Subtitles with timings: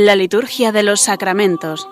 [0.00, 1.88] La liturgia de los sacramentos.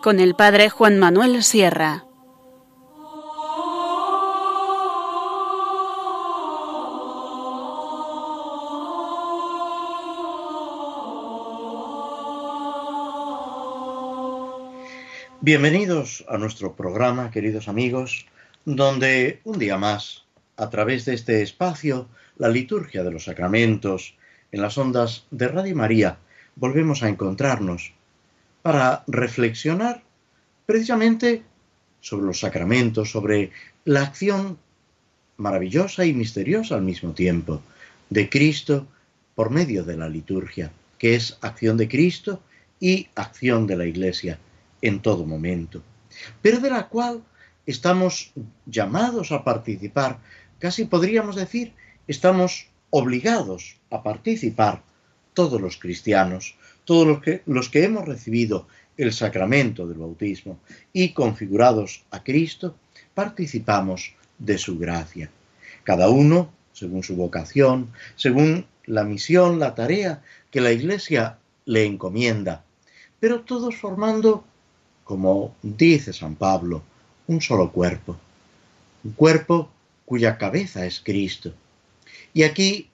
[0.00, 2.04] Con el Padre Juan Manuel Sierra.
[15.40, 18.26] Bienvenidos a nuestro programa, queridos amigos,
[18.64, 20.27] donde un día más,
[20.58, 24.14] a través de este espacio, la liturgia de los sacramentos,
[24.50, 26.18] en las ondas de Radio María,
[26.56, 27.92] volvemos a encontrarnos
[28.62, 30.02] para reflexionar
[30.66, 31.42] precisamente
[32.00, 33.52] sobre los sacramentos, sobre
[33.84, 34.58] la acción
[35.36, 37.62] maravillosa y misteriosa al mismo tiempo
[38.10, 38.86] de Cristo
[39.34, 42.42] por medio de la liturgia, que es acción de Cristo
[42.80, 44.38] y acción de la Iglesia
[44.82, 45.82] en todo momento,
[46.42, 47.22] pero de la cual
[47.66, 48.32] estamos
[48.66, 50.18] llamados a participar,
[50.58, 51.72] casi podríamos decir,
[52.06, 54.82] estamos obligados a participar
[55.34, 60.58] todos los cristianos, todos los que, los que hemos recibido el sacramento del bautismo
[60.92, 62.74] y configurados a Cristo,
[63.14, 65.30] participamos de su gracia.
[65.84, 72.64] Cada uno, según su vocación, según la misión, la tarea que la Iglesia le encomienda,
[73.20, 74.44] pero todos formando
[75.08, 76.82] como dice San Pablo,
[77.28, 78.14] un solo cuerpo,
[79.04, 79.70] un cuerpo
[80.08, 81.52] cuya cabeza es Cristo.
[82.32, 82.88] Y aquí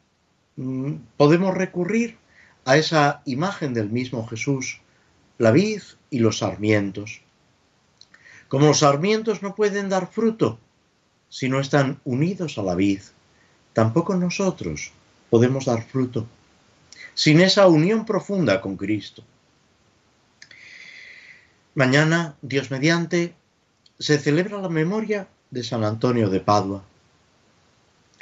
[0.57, 2.19] mm, podemos recurrir
[2.65, 4.81] a esa imagen del mismo Jesús,
[5.39, 7.21] la vid y los sarmientos.
[8.49, 10.59] Como los sarmientos no pueden dar fruto
[11.29, 13.03] si no están unidos a la vid,
[13.75, 14.91] tampoco nosotros
[15.31, 16.27] podemos dar fruto
[17.15, 19.23] sin esa unión profunda con Cristo.
[21.77, 23.37] Mañana, Dios mediante,
[24.01, 26.83] se celebra la memoria de San Antonio de Padua,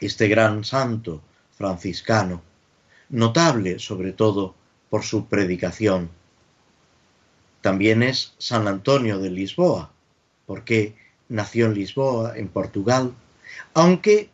[0.06, 1.22] este gran santo
[1.56, 2.42] franciscano,
[3.08, 4.54] notable sobre todo
[4.90, 6.10] por su predicación.
[7.60, 9.92] También es San Antonio de Lisboa,
[10.46, 10.96] porque
[11.28, 13.14] nació en Lisboa, en Portugal,
[13.74, 14.30] aunque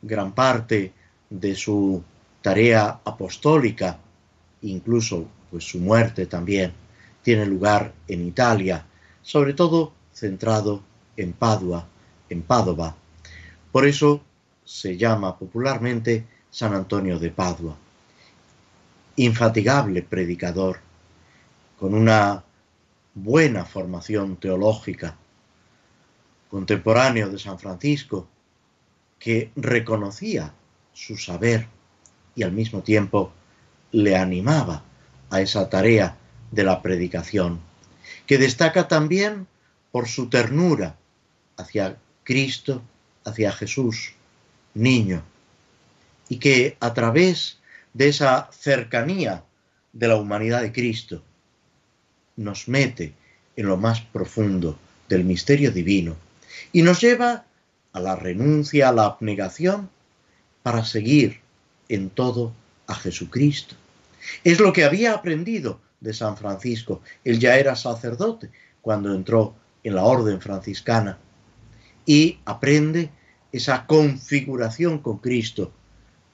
[0.00, 0.92] gran parte
[1.28, 2.02] de su
[2.40, 3.98] tarea apostólica,
[4.62, 6.72] incluso pues su muerte también,
[7.22, 8.86] tiene lugar en Italia,
[9.22, 10.82] sobre todo centrado
[11.16, 11.86] en Padua,
[12.28, 12.94] en Padova.
[13.72, 14.22] Por eso
[14.64, 17.76] se llama popularmente San Antonio de Padua.
[19.16, 20.80] Infatigable predicador,
[21.78, 22.42] con una
[23.14, 25.16] buena formación teológica,
[26.50, 28.26] contemporáneo de San Francisco,
[29.18, 30.52] que reconocía
[30.92, 31.66] su saber
[32.34, 33.32] y al mismo tiempo
[33.92, 34.82] le animaba
[35.30, 36.16] a esa tarea
[36.50, 37.60] de la predicación,
[38.26, 39.46] que destaca también
[39.92, 40.96] por su ternura
[41.56, 42.82] hacia Cristo,
[43.24, 44.14] hacia Jesús,
[44.74, 45.22] niño,
[46.28, 47.58] y que a través
[47.92, 49.44] de esa cercanía
[49.92, 51.22] de la humanidad de Cristo
[52.36, 53.14] nos mete
[53.56, 56.16] en lo más profundo del misterio divino
[56.72, 57.44] y nos lleva
[57.92, 59.88] a la renuncia, a la abnegación,
[60.62, 61.40] para seguir
[61.88, 62.52] en todo
[62.86, 63.76] a Jesucristo.
[64.42, 67.02] Es lo que había aprendido de San Francisco.
[67.22, 69.54] Él ya era sacerdote cuando entró
[69.84, 71.18] en la orden franciscana
[72.06, 73.10] y aprende
[73.54, 75.70] esa configuración con Cristo,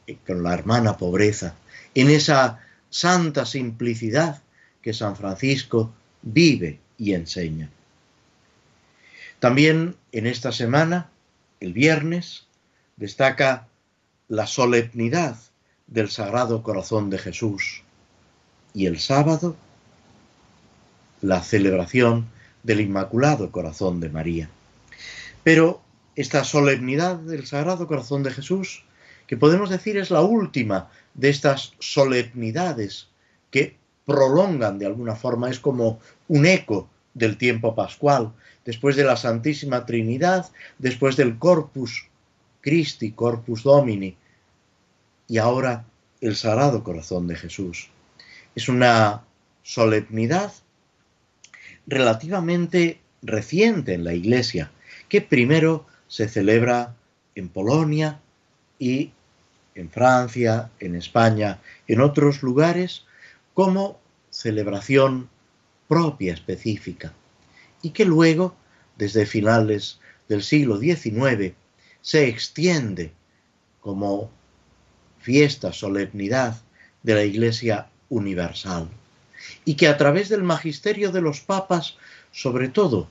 [0.06, 1.54] eh, con la hermana pobreza,
[1.94, 4.40] en esa santa simplicidad
[4.80, 5.92] que San Francisco
[6.22, 7.68] vive y enseña.
[9.38, 11.10] También en esta semana,
[11.60, 12.46] el viernes,
[12.96, 13.68] destaca
[14.28, 15.36] la solemnidad
[15.88, 17.82] del Sagrado Corazón de Jesús,
[18.72, 19.56] y el sábado
[21.20, 22.30] la celebración
[22.62, 24.48] del Inmaculado Corazón de María.
[25.44, 25.82] Pero
[26.16, 28.84] esta solemnidad del Sagrado Corazón de Jesús,
[29.26, 33.08] que podemos decir es la última de estas solemnidades
[33.50, 38.32] que prolongan de alguna forma, es como un eco del tiempo pascual,
[38.64, 42.08] después de la Santísima Trinidad, después del Corpus
[42.60, 44.16] Christi, Corpus Domini,
[45.28, 45.84] y ahora
[46.20, 47.88] el Sagrado Corazón de Jesús.
[48.54, 49.22] Es una
[49.62, 50.52] solemnidad
[51.86, 54.70] relativamente reciente en la Iglesia,
[55.08, 56.96] que primero se celebra
[57.36, 58.20] en Polonia
[58.80, 59.12] y
[59.76, 63.04] en Francia, en España, en otros lugares,
[63.54, 65.30] como celebración
[65.86, 67.14] propia específica,
[67.80, 68.56] y que luego,
[68.96, 71.54] desde finales del siglo XIX,
[72.02, 73.12] se extiende
[73.80, 74.30] como
[75.20, 76.60] fiesta, solemnidad
[77.04, 78.88] de la Iglesia universal
[79.64, 81.96] y que a través del magisterio de los papas,
[82.32, 83.08] sobre todo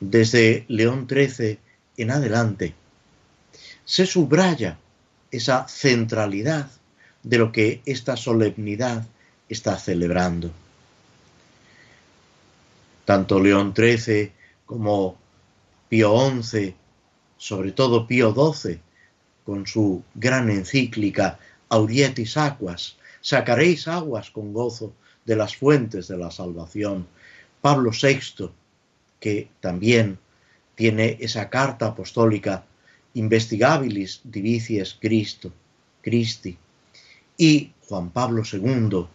[0.00, 1.58] desde León XIII
[1.96, 2.74] en adelante,
[3.84, 4.78] se subraya
[5.30, 6.70] esa centralidad
[7.22, 9.06] de lo que esta solemnidad
[9.48, 10.50] está celebrando.
[13.04, 14.32] Tanto León XIII
[14.64, 15.16] como
[15.88, 16.74] Pío XI,
[17.36, 18.80] sobre todo Pío XII,
[19.44, 21.38] con su gran encíclica
[21.68, 24.92] Aurietis Aquas, sacaréis aguas con gozo
[25.24, 27.06] de las fuentes de la salvación.
[27.60, 28.50] Pablo VI,
[29.20, 30.18] que también
[30.74, 32.64] tiene esa carta apostólica
[33.14, 35.52] Investigabilis Divicies Cristo,
[36.02, 36.56] Christi,
[37.36, 39.06] y Juan Pablo II,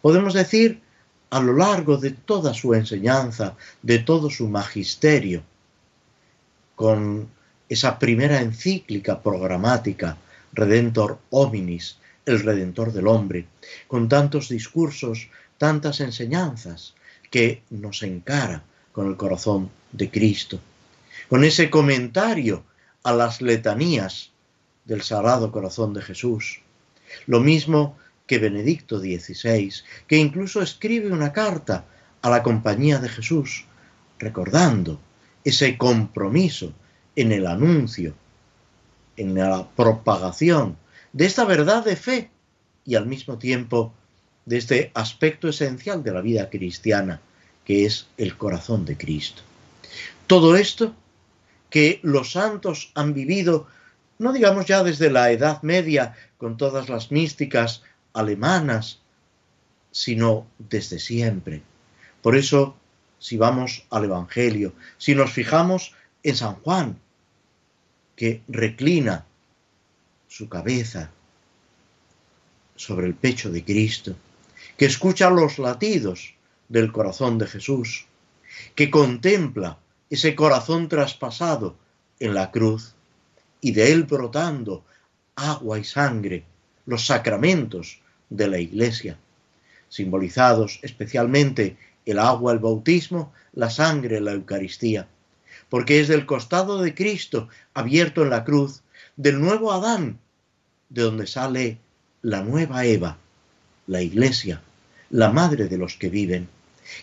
[0.00, 0.80] podemos decir
[1.30, 5.42] a lo largo de toda su enseñanza, de todo su magisterio,
[6.74, 7.28] con
[7.68, 10.16] esa primera encíclica programática,
[10.52, 13.46] Redentor Hominis, el Redentor del hombre,
[13.86, 15.28] con tantos discursos,
[15.58, 16.94] tantas enseñanzas
[17.30, 18.62] que nos encara
[18.92, 20.60] con el corazón de Cristo,
[21.28, 22.64] con ese comentario
[23.02, 24.32] a las letanías
[24.84, 26.60] del Sagrado Corazón de Jesús.
[27.26, 27.96] Lo mismo
[28.26, 29.72] que Benedicto XVI,
[30.06, 31.84] que incluso escribe una carta
[32.22, 33.64] a la compañía de Jesús,
[34.18, 35.00] recordando
[35.44, 36.72] ese compromiso
[37.16, 38.14] en el anuncio,
[39.16, 40.76] en la propagación
[41.12, 42.30] de esta verdad de fe
[42.84, 43.92] y al mismo tiempo
[44.46, 47.20] de este aspecto esencial de la vida cristiana,
[47.64, 49.42] que es el corazón de Cristo.
[50.26, 50.94] Todo esto
[51.70, 53.66] que los santos han vivido,
[54.18, 57.82] no digamos ya desde la Edad Media, con todas las místicas
[58.12, 59.00] alemanas,
[59.90, 61.62] sino desde siempre.
[62.22, 62.76] Por eso,
[63.18, 66.98] si vamos al Evangelio, si nos fijamos en San Juan,
[68.16, 69.24] que reclina
[70.28, 71.10] su cabeza
[72.76, 74.16] sobre el pecho de Cristo,
[74.76, 76.34] que escucha los latidos
[76.68, 78.06] del corazón de Jesús,
[78.74, 79.78] que contempla
[80.10, 81.76] ese corazón traspasado
[82.20, 82.94] en la cruz
[83.60, 84.84] y de él brotando
[85.36, 86.44] agua y sangre,
[86.86, 88.00] los sacramentos
[88.30, 89.18] de la iglesia,
[89.88, 91.76] simbolizados especialmente
[92.06, 95.06] el agua, el bautismo, la sangre, la Eucaristía,
[95.68, 98.82] porque es del costado de Cristo abierto en la cruz,
[99.16, 100.18] del nuevo Adán,
[100.88, 101.78] de donde sale
[102.22, 103.18] la nueva Eva,
[103.86, 104.62] la iglesia,
[105.10, 106.48] la madre de los que viven,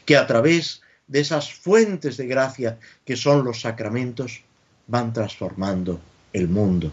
[0.06, 4.42] que a través de esas fuentes de gracia que son los sacramentos,
[4.88, 6.00] van transformando
[6.34, 6.92] el mundo.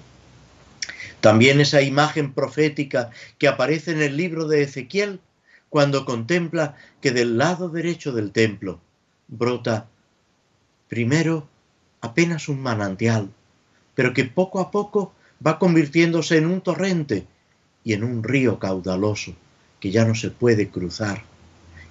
[1.21, 5.21] También esa imagen profética que aparece en el libro de Ezequiel,
[5.69, 8.81] cuando contempla que del lado derecho del templo
[9.29, 9.87] brota
[10.89, 11.49] primero
[12.03, 13.31] apenas un manantial,
[13.95, 15.15] pero que poco a poco
[15.45, 17.27] va convirtiéndose en un torrente
[17.85, 19.35] y en un río caudaloso
[19.81, 21.23] que ya no se puede cruzar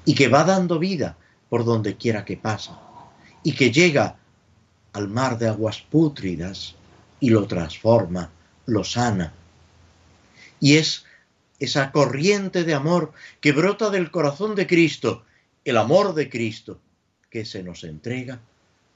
[0.06, 1.18] y que va dando vida
[1.52, 2.80] por donde quiera que pasa
[3.44, 4.16] y que llega
[4.94, 6.76] al mar de aguas pútridas
[7.20, 8.32] y lo transforma,
[8.68, 9.34] lo sana.
[10.62, 11.04] Y es
[11.60, 13.12] esa corriente de amor
[13.42, 15.26] que brota del corazón de Cristo,
[15.66, 16.80] el amor de Cristo,
[17.30, 18.40] que se nos entrega,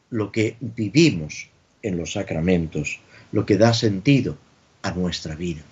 [0.09, 1.49] lo que vivimos
[1.81, 3.01] en los sacramentos,
[3.33, 4.37] lo que da sentido
[4.81, 5.63] a nuestra vida.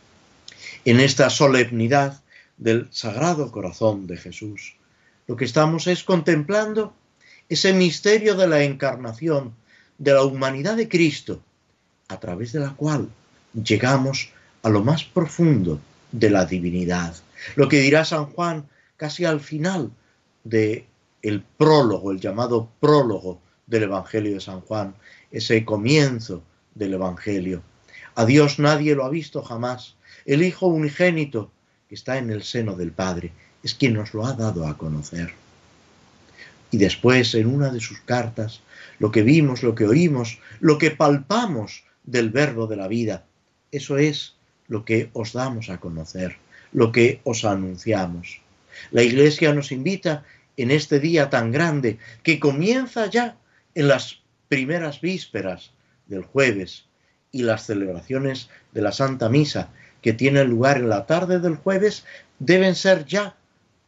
[0.83, 2.21] En esta solemnidad
[2.57, 4.75] del Sagrado Corazón de Jesús,
[5.27, 6.93] lo que estamos es contemplando
[7.49, 9.53] ese misterio de la encarnación,
[9.97, 11.41] de la humanidad de Cristo,
[12.07, 13.09] a través de la cual
[13.53, 14.31] llegamos
[14.63, 15.79] a lo más profundo
[16.11, 17.15] de la divinidad.
[17.55, 19.91] Lo que dirá San Juan casi al final
[20.43, 20.85] de
[21.21, 24.95] el prólogo, el llamado prólogo del Evangelio de San Juan,
[25.31, 26.43] ese comienzo
[26.75, 27.63] del Evangelio.
[28.15, 29.95] A Dios nadie lo ha visto jamás.
[30.25, 31.51] El Hijo unigénito
[31.87, 33.31] que está en el seno del Padre
[33.63, 35.33] es quien nos lo ha dado a conocer.
[36.71, 38.61] Y después, en una de sus cartas,
[38.99, 43.25] lo que vimos, lo que oímos, lo que palpamos del verbo de la vida,
[43.71, 44.35] eso es
[44.67, 46.37] lo que os damos a conocer,
[46.71, 48.41] lo que os anunciamos.
[48.91, 50.23] La Iglesia nos invita
[50.57, 53.37] en este día tan grande que comienza ya
[53.75, 55.71] en las primeras vísperas
[56.07, 56.85] del jueves
[57.31, 59.69] y las celebraciones de la Santa Misa
[60.01, 62.05] que tienen lugar en la tarde del jueves
[62.39, 63.35] deben ser ya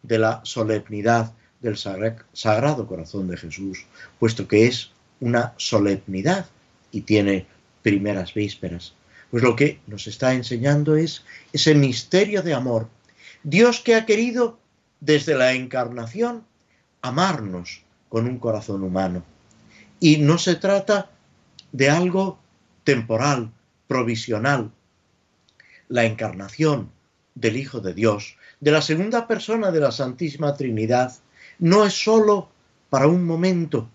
[0.07, 3.85] de la solemnidad del Sagrado Corazón de Jesús,
[4.19, 6.45] puesto que es una solemnidad
[6.91, 7.47] y tiene
[7.81, 8.93] primeras vísperas.
[9.31, 12.88] Pues lo que nos está enseñando es ese misterio de amor.
[13.43, 14.59] Dios que ha querido
[15.00, 16.45] desde la encarnación
[17.01, 19.24] amarnos con un corazón humano.
[20.00, 21.09] Y no se trata
[21.71, 22.39] de algo
[22.83, 23.51] temporal,
[23.88, 24.71] provisional.
[25.89, 26.91] La encarnación
[27.35, 31.13] del Hijo de Dios de la segunda persona de la Santísima Trinidad
[31.60, 32.50] no es sólo
[32.89, 33.88] para un momento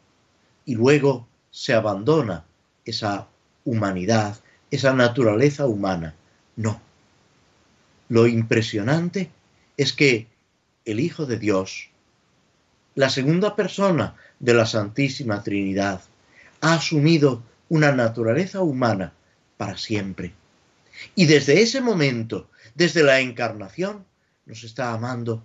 [0.65, 2.45] y luego se abandona
[2.85, 3.27] esa
[3.65, 4.39] humanidad,
[4.71, 6.15] esa naturaleza humana.
[6.55, 6.81] No.
[8.11, 9.33] Lo impresionante
[9.77, 10.29] es que
[10.85, 11.89] el Hijo de Dios,
[12.95, 16.00] la segunda persona de la Santísima Trinidad,
[16.61, 19.15] ha asumido una naturaleza humana
[19.57, 20.33] para siempre.
[21.17, 24.09] Y desde ese momento, desde la encarnación,
[24.47, 25.43] nos está amando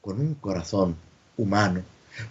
[0.00, 0.96] con un corazón
[1.36, 1.82] humano,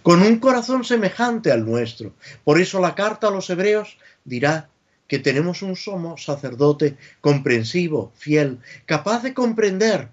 [0.02, 2.12] con un corazón semejante al nuestro.
[2.44, 4.68] Por eso la carta a los hebreos dirá
[5.08, 10.08] que tenemos un somo sacerdote comprensivo, fiel, capaz de comprender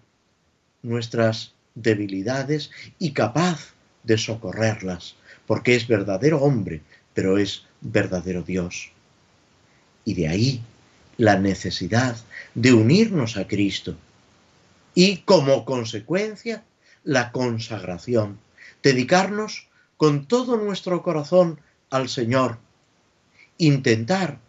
[0.82, 5.16] nuestras debilidades y capaz de socorrerlas,
[5.46, 6.82] porque es verdadero hombre,
[7.14, 8.92] pero es verdadero Dios.
[10.06, 10.62] Y de ahí
[11.18, 12.18] la necesidad
[12.56, 13.96] de unirnos a Cristo
[14.96, 16.64] y como consecuencia
[17.04, 18.40] la consagración,
[18.84, 19.68] dedicarnos
[19.98, 22.58] con todo nuestro corazón al Señor,
[23.58, 24.40] intentar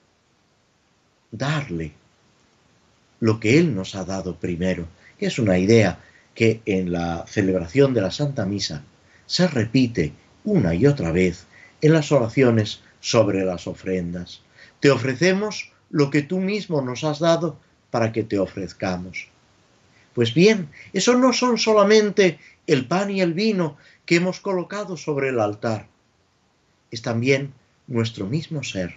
[1.30, 1.92] darle
[3.20, 4.86] lo que Él nos ha dado primero,
[5.18, 5.98] que es una idea
[6.34, 8.82] que en la celebración de la Santa Misa
[9.26, 10.12] se repite
[10.44, 11.46] una y otra vez
[11.80, 14.40] en las oraciones sobre las ofrendas.
[14.80, 17.58] Te ofrecemos lo que tú mismo nos has dado
[17.90, 19.28] para que te ofrezcamos.
[20.14, 23.76] Pues bien, eso no son solamente el pan y el vino
[24.06, 25.86] que hemos colocado sobre el altar,
[26.90, 27.52] es también
[27.86, 28.96] nuestro mismo ser,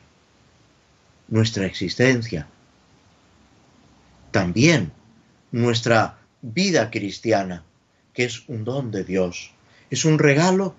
[1.27, 2.47] nuestra existencia,
[4.31, 4.91] también
[5.51, 7.63] nuestra vida cristiana,
[8.13, 9.51] que es un don de Dios,
[9.89, 10.75] es un regalo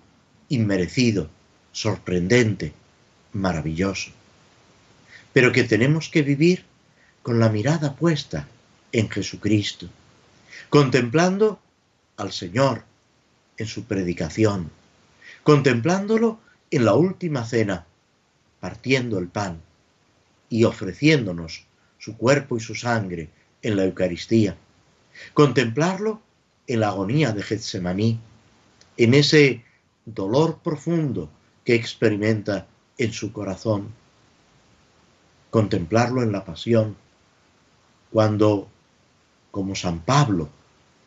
[0.48, 1.30] inmerecido,
[1.72, 2.72] sorprendente,
[3.32, 4.10] maravilloso,
[5.32, 6.64] pero que tenemos que vivir
[7.22, 8.48] con la mirada puesta
[8.92, 9.88] en Jesucristo,
[10.70, 11.60] contemplando
[12.16, 12.84] al Señor
[13.56, 14.70] en su predicación,
[15.42, 16.38] contemplándolo
[16.70, 17.86] en la última cena,
[18.60, 19.60] partiendo el pan
[20.48, 21.66] y ofreciéndonos
[21.98, 23.30] su cuerpo y su sangre
[23.62, 24.56] en la Eucaristía,
[25.32, 26.20] contemplarlo
[26.66, 28.20] en la agonía de Getsemaní,
[28.96, 29.64] en ese
[30.04, 31.30] dolor profundo
[31.64, 32.66] que experimenta
[32.98, 33.88] en su corazón,
[35.50, 36.96] contemplarlo en la pasión,
[38.12, 38.68] cuando,
[39.54, 40.48] como San Pablo,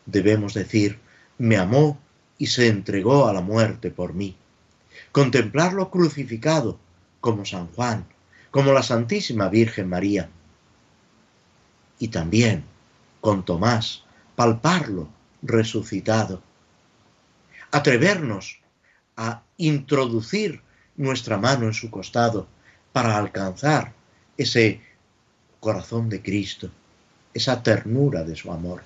[0.06, 1.02] debemos decir,
[1.38, 2.00] me amó
[2.38, 4.38] y se entregó a la muerte por mí.
[5.12, 6.80] Contemplarlo crucificado,
[7.20, 8.06] como San Juan,
[8.50, 10.30] como la Santísima Virgen María.
[12.00, 12.64] Y también,
[13.20, 14.06] con Tomás,
[14.38, 15.10] palparlo
[15.42, 16.42] resucitado.
[17.72, 18.62] Atrevernos
[19.18, 20.62] a introducir
[20.96, 22.48] nuestra mano en su costado
[22.94, 23.92] para alcanzar
[24.38, 24.80] ese
[25.60, 26.72] corazón de Cristo,
[27.38, 28.82] esa ternura de su amor.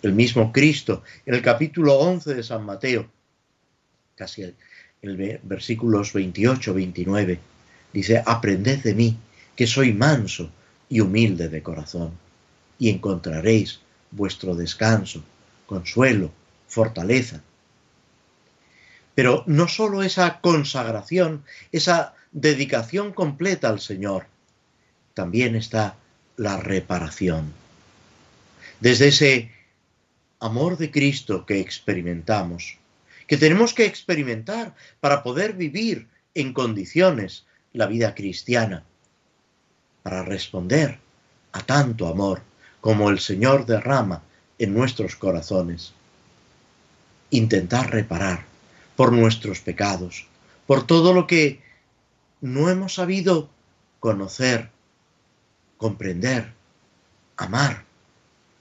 [0.00, 3.10] El mismo Cristo, en el capítulo 11 de San Mateo,
[4.14, 4.42] casi
[5.02, 7.38] el, versículos 28-29,
[7.92, 9.16] dice, aprended de mí,
[9.56, 10.50] que soy manso
[10.88, 12.12] y humilde de corazón,
[12.78, 13.80] y encontraréis
[14.12, 15.24] vuestro descanso,
[15.66, 16.30] consuelo,
[16.68, 17.42] fortaleza.
[19.16, 24.26] Pero no solo esa consagración, esa dedicación completa al Señor,
[25.14, 25.96] también está
[26.40, 27.52] la reparación.
[28.80, 29.52] Desde ese
[30.38, 32.78] amor de Cristo que experimentamos,
[33.26, 37.44] que tenemos que experimentar para poder vivir en condiciones
[37.74, 38.84] la vida cristiana,
[40.02, 40.98] para responder
[41.52, 42.40] a tanto amor
[42.80, 44.22] como el Señor derrama
[44.58, 45.92] en nuestros corazones.
[47.28, 48.46] Intentar reparar
[48.96, 50.26] por nuestros pecados,
[50.66, 51.60] por todo lo que
[52.40, 53.50] no hemos sabido
[54.00, 54.70] conocer,
[55.80, 56.52] comprender,
[57.38, 57.84] amar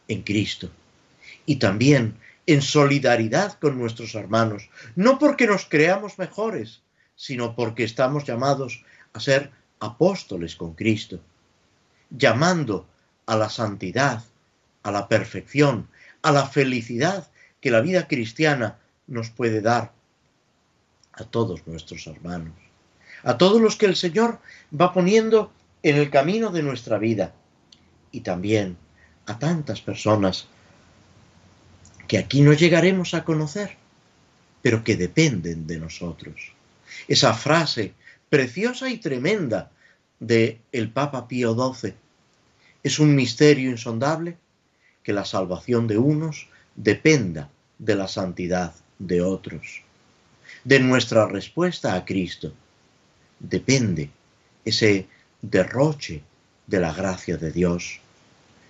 [0.08, 0.72] en Cristo.
[1.46, 2.16] Y también
[2.48, 6.82] en solidaridad con nuestros hermanos, no porque nos creamos mejores,
[7.18, 11.20] sino porque estamos llamados a ser apóstoles con Cristo,
[12.10, 12.88] llamando
[13.26, 14.24] a la santidad,
[14.84, 15.90] a la perfección,
[16.22, 17.28] a la felicidad
[17.60, 19.92] que la vida cristiana nos puede dar
[21.12, 22.54] a todos nuestros hermanos,
[23.24, 24.40] a todos los que el Señor
[24.74, 25.52] va poniendo
[25.84, 27.34] en el camino de nuestra vida
[28.12, 28.78] y también
[29.26, 30.48] a tantas personas
[32.08, 33.78] que aquí no llegaremos a conocer,
[34.62, 36.54] pero que dependen de nosotros.
[37.08, 37.94] Esa frase
[38.30, 39.72] preciosa y tremenda
[40.20, 41.94] de el Papa Pío XII
[42.84, 44.38] es un misterio insondable
[45.04, 49.84] que la salvación de unos dependa de la santidad de otros.
[50.64, 52.54] De nuestra respuesta a Cristo
[53.40, 54.10] depende
[54.66, 55.08] ese
[55.42, 56.22] derroche
[56.68, 58.00] de la gracia de Dios.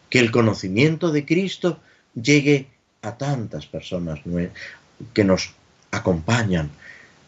[0.09, 1.79] Que el conocimiento de Cristo
[2.15, 2.67] llegue
[3.01, 4.19] a tantas personas
[5.13, 5.51] que nos
[5.91, 6.69] acompañan,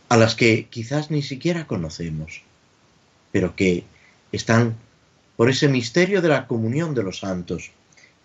[0.10, 2.42] a las que quizás ni siquiera conocemos,
[3.32, 3.86] pero que
[4.32, 4.76] están
[5.38, 7.72] por ese misterio de la comunión de los santos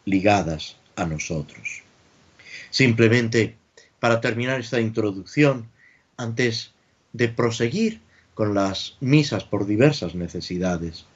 [0.05, 1.83] ligadas a nosotros.
[2.71, 3.57] Simplemente,
[4.01, 5.69] para terminar esta introducción,
[6.17, 6.73] antes
[7.13, 8.01] de proseguir
[8.37, 11.07] con las misas por diversas necesidades,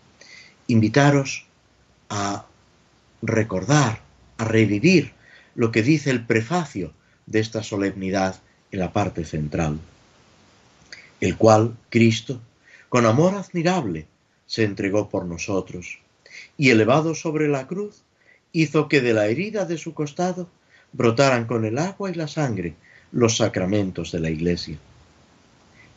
[0.69, 1.45] invitaros
[2.09, 2.47] a
[3.21, 4.01] recordar,
[4.39, 5.13] a revivir
[5.55, 6.95] lo que dice el prefacio
[7.27, 8.41] de esta solemnidad
[8.73, 9.79] en la parte central,
[11.21, 12.41] el cual Cristo,
[12.89, 14.07] con amor admirable,
[14.47, 15.99] se entregó por nosotros,
[16.57, 18.03] y elevado sobre la cruz,
[18.53, 20.49] hizo que de la herida de su costado
[20.95, 22.77] brotaran con el agua y la sangre
[23.13, 24.79] los sacramentos de la Iglesia,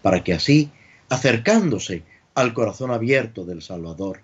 [0.02, 0.70] para que así,
[1.10, 2.04] acercándose
[2.36, 4.22] al corazón abierto del Salvador,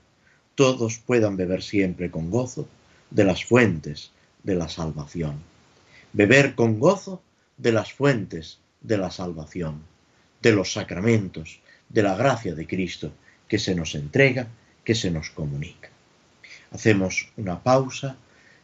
[0.55, 2.67] todos puedan beber siempre con gozo
[3.12, 4.12] de las fuentes
[4.43, 5.36] de la salvación.
[6.13, 7.21] Beber con gozo
[7.57, 9.81] de las fuentes de la salvación,
[10.41, 11.59] de los sacramentos,
[11.89, 13.12] de la gracia de Cristo
[13.48, 14.48] que se nos entrega,
[14.83, 15.89] que se nos comunica.
[16.71, 18.15] Hacemos una pausa,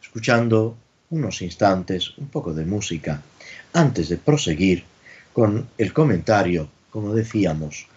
[0.02, 0.78] escuchando
[1.10, 3.22] unos instantes un poco de música,
[3.74, 4.84] antes de proseguir
[5.34, 7.88] con el comentario, como decíamos,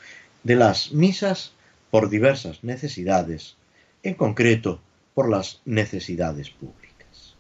[0.49, 1.53] de las misas
[1.91, 3.57] por diversas necesidades,
[4.03, 4.81] en concreto
[5.13, 7.37] por las necesidades públicas.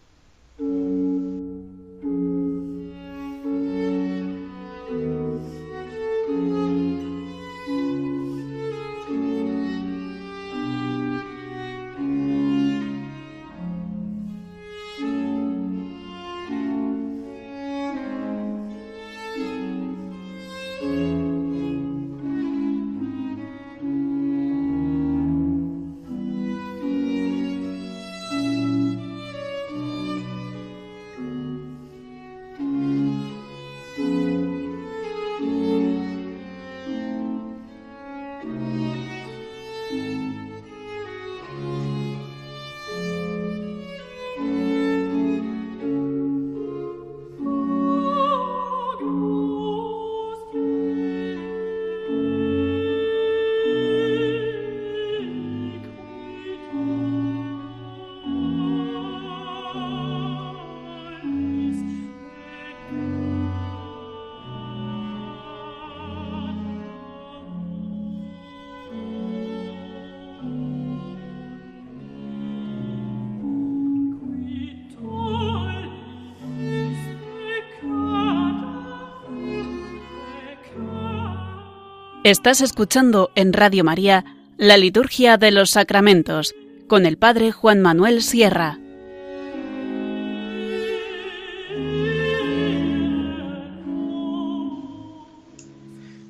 [82.28, 84.22] Estás escuchando en Radio María
[84.58, 86.54] la Liturgia de los Sacramentos
[86.86, 88.78] con el Padre Juan Manuel Sierra.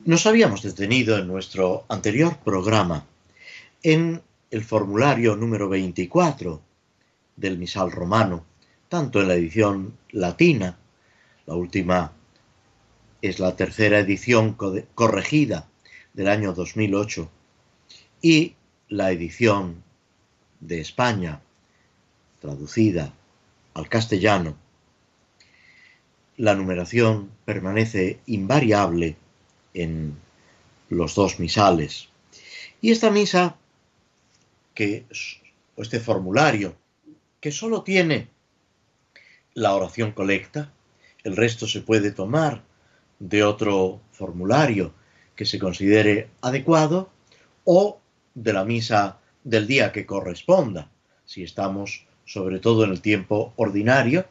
[0.04, 3.04] Nos habíamos detenido en nuestro anterior programa
[3.82, 6.62] en el formulario número 24
[7.34, 8.44] del misal romano,
[8.88, 10.78] tanto en la edición latina,
[11.44, 12.12] la última
[13.20, 14.56] es la tercera edición
[14.94, 15.66] corregida
[16.18, 17.30] del año 2008
[18.22, 18.56] y
[18.88, 19.84] la edición
[20.58, 21.40] de España,
[22.40, 23.14] traducida
[23.74, 24.56] al castellano,
[26.36, 29.16] la numeración permanece invariable
[29.74, 30.16] en
[30.88, 32.08] los dos misales.
[32.80, 33.56] Y esta misa,
[34.74, 35.06] que,
[35.76, 36.74] o este formulario,
[37.40, 38.26] que solo tiene
[39.54, 40.72] la oración colecta,
[41.22, 42.64] el resto se puede tomar
[43.20, 44.97] de otro formulario
[45.38, 47.10] que se considere adecuado
[47.62, 48.00] o
[48.34, 50.90] de la misa del día que corresponda.
[51.26, 54.26] Si estamos sobre todo en el tiempo ordinario,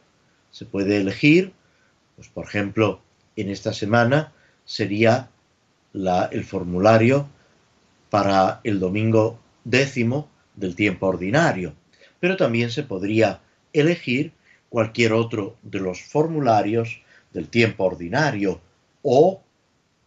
[0.51, 1.53] se puede elegir,
[2.17, 2.99] pues por ejemplo,
[3.37, 4.33] en esta semana
[4.65, 5.29] sería
[5.93, 7.29] la, el formulario
[8.09, 11.73] para el domingo décimo del tiempo ordinario,
[12.19, 13.39] pero también se podría
[13.71, 14.33] elegir
[14.67, 18.59] cualquier otro de los formularios del tiempo ordinario
[19.03, 19.41] o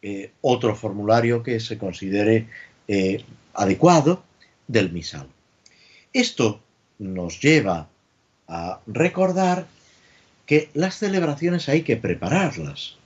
[0.02, 2.48] eh, otro formulario que se considere
[2.88, 3.22] eh,
[3.54, 4.22] adecuado
[4.66, 5.26] del misal.
[6.12, 6.60] Esto
[6.98, 7.88] nos lleva
[8.48, 9.66] a recordar
[10.46, 12.96] que las celebraciones hay que prepararlas.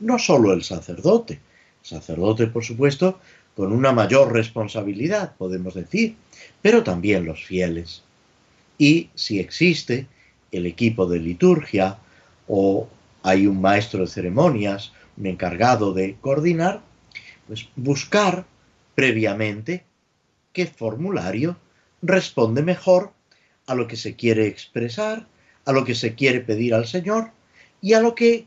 [0.00, 1.40] No solo el sacerdote,
[1.82, 3.20] sacerdote por supuesto
[3.56, 6.16] con una mayor responsabilidad, podemos decir,
[6.60, 8.02] pero también los fieles.
[8.78, 10.06] Y si existe
[10.50, 11.98] el equipo de liturgia
[12.48, 12.88] o
[13.22, 16.82] hay un maestro de ceremonias un encargado de coordinar,
[17.46, 18.46] pues buscar
[18.94, 19.84] previamente
[20.52, 21.56] qué formulario
[22.02, 23.12] responde mejor
[23.66, 25.26] a lo que se quiere expresar,
[25.64, 27.30] a lo que se quiere pedir al Señor
[27.80, 28.46] y a lo que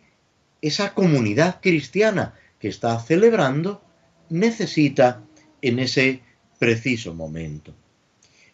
[0.61, 3.81] esa comunidad cristiana que está celebrando
[4.29, 5.21] necesita
[5.61, 6.21] en ese
[6.59, 7.73] preciso momento.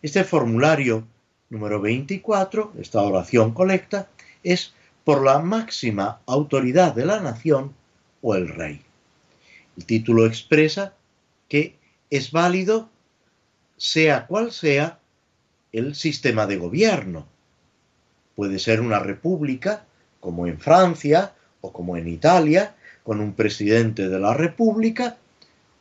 [0.01, 1.07] Este formulario
[1.49, 4.09] número 24, esta oración colecta,
[4.43, 7.73] es por la máxima autoridad de la nación
[8.21, 8.81] o el rey.
[9.77, 10.93] El título expresa
[11.47, 11.75] que
[12.09, 12.89] es válido
[13.77, 14.99] sea cual sea
[15.71, 17.25] el sistema de gobierno.
[18.35, 19.85] Puede ser una república,
[20.19, 25.17] como en Francia o como en Italia, con un presidente de la república,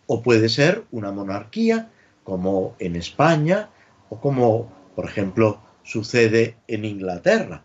[0.06, 1.90] o puede ser una monarquía,
[2.24, 3.70] como en España
[4.08, 7.64] o como, por ejemplo, sucede en Inglaterra.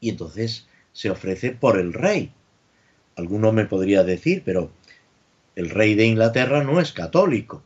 [0.00, 2.32] Y entonces se ofrece por el rey.
[3.16, 4.70] Alguno me podría decir, pero
[5.54, 7.62] el rey de Inglaterra no es católico.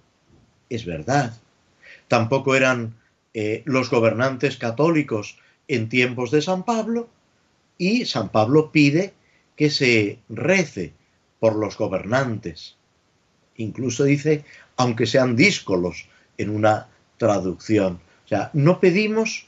[0.68, 1.36] Es verdad.
[2.08, 2.94] Tampoco eran
[3.34, 7.08] eh, los gobernantes católicos en tiempos de San Pablo
[7.78, 9.12] y San Pablo pide
[9.56, 10.92] que se rece
[11.38, 12.76] por los gobernantes.
[13.56, 14.44] Incluso dice,
[14.76, 16.08] aunque sean díscolos
[16.38, 18.00] en una traducción.
[18.24, 19.46] O sea, no pedimos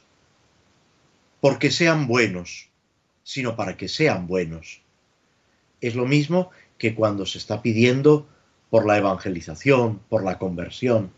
[1.40, 2.68] porque sean buenos,
[3.22, 4.82] sino para que sean buenos.
[5.82, 8.26] Es lo mismo que cuando se está pidiendo
[8.70, 11.10] por la evangelización, por la conversión.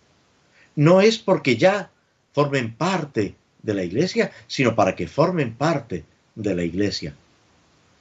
[0.74, 1.90] No es porque ya
[2.32, 7.14] formen parte de la iglesia, sino para que formen parte de la iglesia.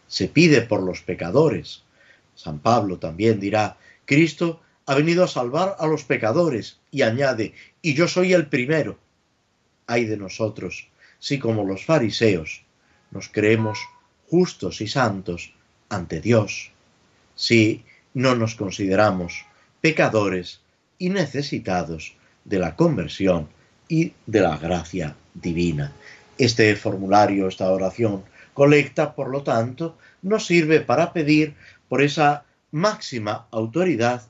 [0.08, 1.84] Se pide por los pecadores.
[2.34, 7.93] San Pablo también dirá, Cristo ha venido a salvar a los pecadores y añade, y
[7.93, 8.97] yo soy el primero.
[9.86, 10.88] Ay de nosotros,
[11.19, 12.63] si como los fariseos
[13.12, 13.80] nos creemos
[14.30, 15.54] justos y santos
[15.95, 16.71] ante Dios,
[17.36, 19.45] si no nos consideramos
[19.82, 20.62] pecadores
[20.97, 23.49] y necesitados de la conversión
[23.88, 25.91] y de la gracia divina.
[26.38, 31.56] Este formulario, esta oración colecta, por lo tanto, nos sirve para pedir
[31.89, 34.23] por esa máxima autoridad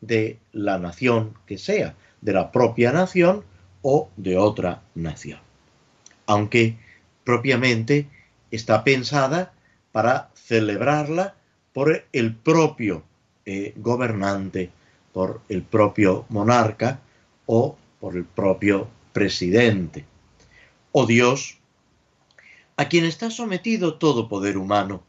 [0.00, 3.44] de la nación que sea, de la propia nación
[3.82, 5.40] o de otra nación.
[6.26, 6.76] Aunque
[7.24, 8.08] propiamente
[8.50, 9.52] está pensada
[9.98, 11.34] para celebrarla
[11.72, 13.02] por el propio
[13.44, 14.70] eh, gobernante,
[15.12, 17.00] por el propio monarca
[17.46, 20.04] o por el propio presidente.
[20.92, 21.58] O Dios,
[22.76, 25.02] a quien está sometido todo poder humano,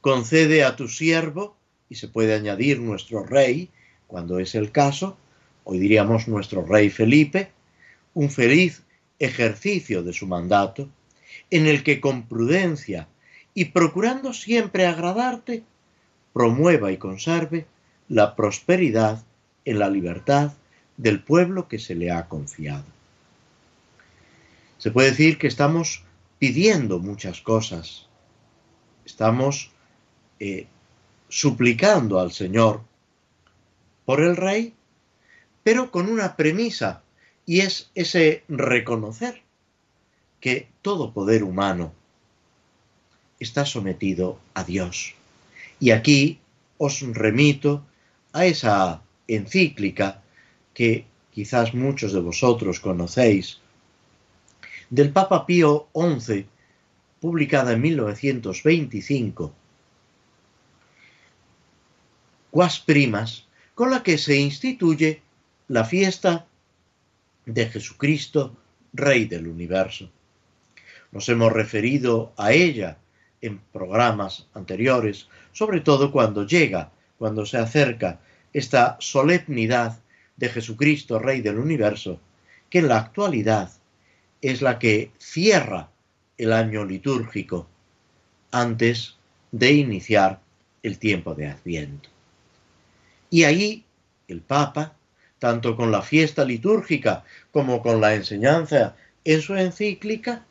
[0.00, 1.54] concede a tu siervo,
[1.90, 3.68] y se puede añadir nuestro rey,
[4.06, 5.18] cuando es el caso,
[5.64, 7.50] hoy diríamos nuestro rey Felipe,
[8.14, 8.82] un feliz
[9.18, 10.88] ejercicio de su mandato,
[11.50, 13.08] en el que con prudencia
[13.54, 15.64] y procurando siempre agradarte,
[16.32, 17.66] promueva y conserve
[18.08, 19.22] la prosperidad
[19.64, 20.52] en la libertad
[20.96, 22.84] del pueblo que se le ha confiado.
[24.78, 26.04] Se puede decir que estamos
[26.38, 28.08] pidiendo muchas cosas,
[29.04, 29.70] estamos
[30.40, 30.66] eh,
[31.28, 32.82] suplicando al Señor
[34.04, 34.74] por el rey,
[35.62, 37.02] pero con una premisa,
[37.46, 39.42] y es ese reconocer
[40.40, 41.92] que todo poder humano
[43.42, 45.14] está sometido a Dios.
[45.80, 46.38] Y aquí
[46.78, 47.84] os remito
[48.32, 50.22] a esa encíclica
[50.74, 53.60] que quizás muchos de vosotros conocéis,
[54.90, 56.46] del Papa Pío XI,
[57.20, 59.54] publicada en 1925,
[62.50, 65.22] Quas Primas, con la que se instituye
[65.68, 66.46] la fiesta
[67.46, 68.54] de Jesucristo,
[68.92, 70.10] Rey del Universo.
[71.12, 72.98] Nos hemos referido a ella
[73.42, 78.20] en programas anteriores, sobre todo cuando llega, cuando se acerca
[78.52, 80.00] esta solemnidad
[80.36, 82.20] de Jesucristo, Rey del Universo,
[82.70, 83.70] que en la actualidad
[84.40, 85.90] es la que cierra
[86.38, 87.68] el año litúrgico
[88.50, 89.16] antes
[89.50, 90.40] de iniciar
[90.82, 92.08] el tiempo de Adviento.
[93.30, 93.84] Y ahí
[94.28, 94.94] el Papa,
[95.38, 100.44] tanto con la fiesta litúrgica como con la enseñanza en su encíclica,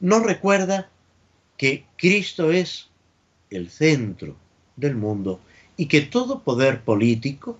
[0.00, 0.90] nos recuerda
[1.62, 2.90] que Cristo es
[3.48, 4.34] el centro
[4.74, 5.38] del mundo
[5.76, 7.56] y que todo poder político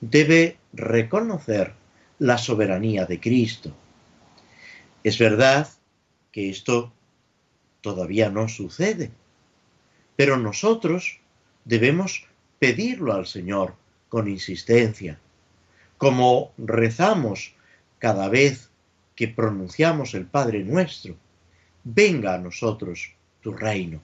[0.00, 1.74] debe reconocer
[2.20, 3.74] la soberanía de Cristo.
[5.02, 5.68] Es verdad
[6.30, 6.92] que esto
[7.80, 9.10] todavía no sucede,
[10.14, 11.18] pero nosotros
[11.64, 12.28] debemos
[12.60, 13.74] pedirlo al Señor
[14.08, 15.18] con insistencia,
[15.98, 17.56] como rezamos
[17.98, 18.70] cada vez
[19.16, 21.16] que pronunciamos el Padre nuestro,
[21.82, 23.15] venga a nosotros
[23.52, 24.00] reino.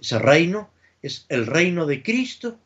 [0.00, 0.70] Ese reino
[1.02, 2.58] es el reino de Cristo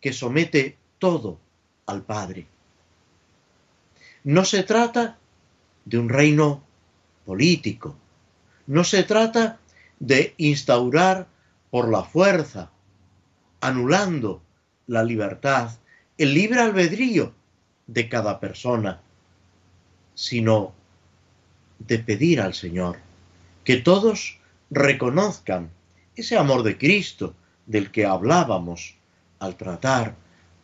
[0.00, 1.38] que somete todo
[1.86, 2.46] al Padre.
[4.24, 5.18] No se trata
[5.84, 6.62] de un reino
[7.24, 7.96] político,
[8.66, 9.58] no se trata
[9.98, 11.26] de instaurar
[11.70, 12.70] por la fuerza,
[13.60, 14.42] anulando
[14.86, 15.70] la libertad
[16.18, 17.32] el libre albedrío
[17.86, 19.00] de cada persona,
[20.14, 20.72] sino
[21.78, 22.98] de pedir al Señor
[23.64, 24.38] que todos
[24.72, 25.70] reconozcan
[26.16, 27.34] ese amor de Cristo
[27.66, 28.94] del que hablábamos
[29.38, 30.14] al tratar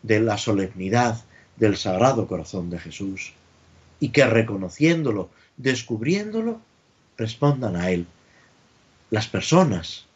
[0.02, 1.22] de la solemnidad
[1.56, 3.34] del Sagrado Corazón de Jesús
[4.00, 6.60] y que reconociéndolo, descubriéndolo,
[7.18, 8.06] respondan a Él
[9.10, 10.06] las personas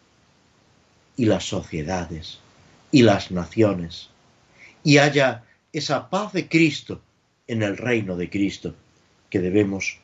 [1.16, 2.38] y las sociedades
[2.90, 4.08] y las naciones
[4.84, 7.02] y haya esa paz de Cristo
[7.46, 8.74] en el reino de Cristo
[9.28, 9.98] que debemos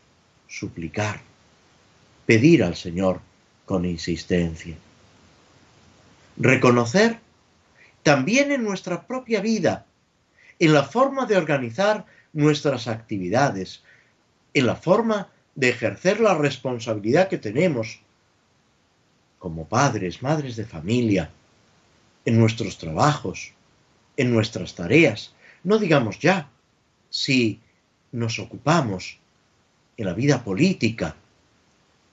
[0.46, 1.20] suplicar,
[2.26, 3.20] pedir al Señor
[3.68, 4.74] con insistencia.
[6.38, 7.20] Reconocer
[8.02, 9.84] también en nuestra propia vida,
[10.58, 13.82] en la forma de organizar nuestras actividades,
[14.54, 18.00] en la forma de ejercer la responsabilidad que tenemos
[19.38, 21.30] como padres, madres de familia,
[22.24, 23.52] en nuestros trabajos,
[24.16, 25.34] en nuestras tareas.
[25.62, 26.48] No digamos ya
[27.10, 27.60] si
[28.12, 29.18] nos ocupamos
[29.98, 31.14] en la vida política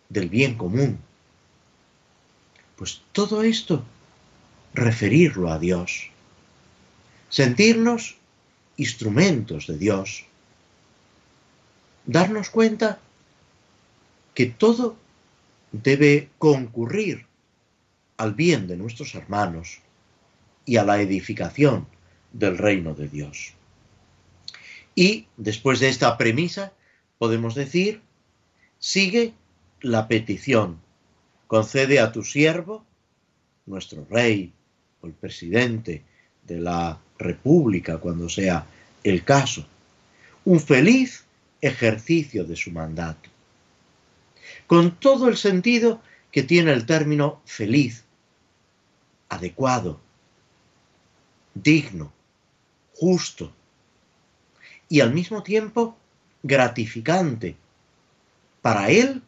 [0.09, 0.99] del bien común.
[2.75, 3.83] Pues todo esto,
[4.73, 6.09] referirlo a Dios,
[7.29, 8.15] sentirnos
[8.77, 10.25] instrumentos de Dios,
[12.05, 12.99] darnos cuenta
[14.33, 14.97] que todo
[15.71, 17.25] debe concurrir
[18.17, 19.79] al bien de nuestros hermanos
[20.65, 21.87] y a la edificación
[22.31, 23.53] del reino de Dios.
[24.93, 26.73] Y después de esta premisa,
[27.17, 28.01] podemos decir,
[28.79, 29.33] sigue
[29.81, 30.79] la petición,
[31.47, 32.85] concede a tu siervo,
[33.65, 34.53] nuestro rey
[35.01, 36.03] o el presidente
[36.43, 38.65] de la república, cuando sea
[39.03, 39.65] el caso,
[40.43, 41.25] un feliz
[41.61, 43.29] ejercicio de su mandato,
[44.67, 48.03] con todo el sentido que tiene el término feliz,
[49.29, 49.99] adecuado,
[51.53, 52.11] digno,
[52.93, 53.51] justo
[54.89, 55.97] y al mismo tiempo
[56.43, 57.55] gratificante
[58.61, 59.21] para él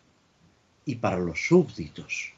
[0.88, 2.34] y para los súbditos.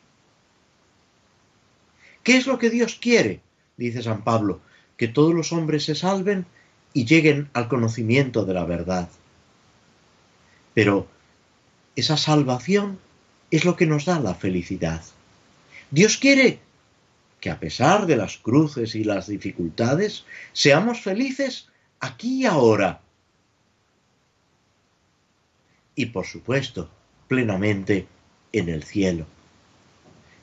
[2.24, 3.40] ¿Qué es lo que Dios quiere?
[3.78, 4.60] Dice San Pablo,
[4.98, 6.46] que todos los hombres se salven
[6.92, 9.08] y lleguen al conocimiento de la verdad.
[10.74, 11.08] Pero
[11.96, 13.00] esa salvación
[13.52, 15.04] es lo que nos da la felicidad.
[15.92, 16.60] Dios quiere
[17.40, 23.02] que a pesar de las cruces y las dificultades, seamos felices aquí y ahora,
[25.96, 26.90] y por supuesto
[27.28, 28.08] plenamente
[28.54, 29.26] en el cielo.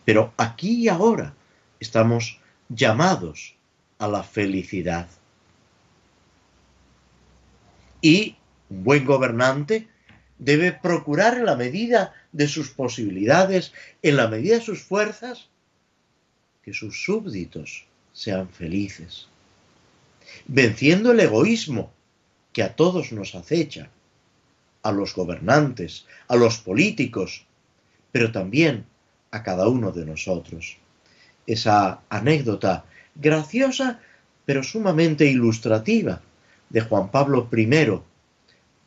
[0.05, 1.35] Pero aquí y ahora
[1.81, 3.55] estamos llamados
[3.99, 5.09] a la felicidad.
[8.01, 8.37] Y
[8.69, 9.89] un buen gobernante
[10.39, 15.49] debe procurar en la medida de sus posibilidades, en la medida de sus fuerzas,
[16.63, 19.29] que sus súbditos sean felices,
[20.47, 21.93] venciendo el egoísmo
[22.53, 23.89] que a todos nos acecha
[24.83, 27.46] a los gobernantes, a los políticos,
[28.17, 28.87] pero también
[29.31, 30.79] a cada uno de nosotros.
[31.47, 34.01] Esa anécdota graciosa,
[34.47, 36.23] pero sumamente ilustrativa,
[36.71, 38.01] de Juan Pablo I.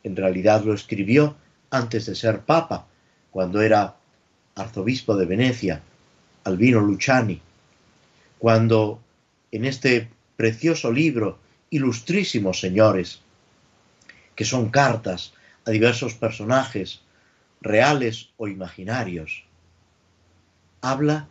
[0.02, 1.36] En realidad lo escribió
[1.70, 2.88] antes de ser papa,
[3.30, 3.94] cuando era
[4.56, 5.80] arzobispo de Venecia,
[6.42, 7.40] Albino Luciani,
[8.36, 9.00] cuando
[9.52, 11.38] en este precioso libro,
[11.70, 13.20] ilustrísimos señores,
[14.34, 15.34] que son cartas
[15.66, 17.02] a diversos personajes,
[17.60, 19.44] reales o imaginarios.
[20.80, 21.28] Habla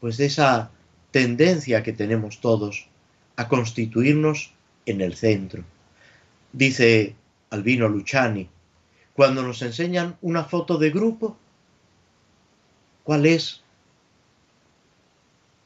[0.00, 0.70] pues de esa
[1.10, 2.88] tendencia que tenemos todos
[3.36, 4.52] a constituirnos
[4.84, 5.64] en el centro.
[6.52, 7.14] Dice
[7.50, 8.48] Albino Luciani,
[9.14, 11.36] cuando nos enseñan una foto de grupo,
[13.04, 13.62] ¿cuál es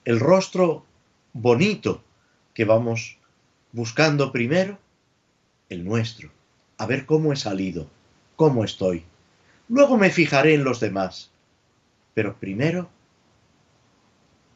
[0.05, 0.85] el rostro
[1.33, 2.03] bonito
[2.55, 3.19] que vamos
[3.73, 4.79] buscando primero?
[5.69, 6.31] El nuestro
[6.81, 7.87] a ver cómo he salido,
[8.37, 9.05] cómo estoy.
[9.71, 11.31] Luego me fijaré en los demás.
[12.13, 12.91] Pero primero,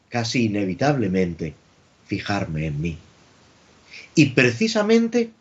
[0.09, 1.55] casi inevitablemente,
[2.05, 2.97] fijarme en mí.
[4.13, 5.31] Y precisamente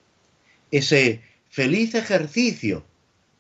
[0.71, 2.85] ese feliz ejercicio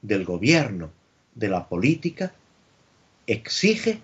[0.02, 0.90] del gobierno,
[1.34, 2.34] de la política,
[3.26, 4.00] exige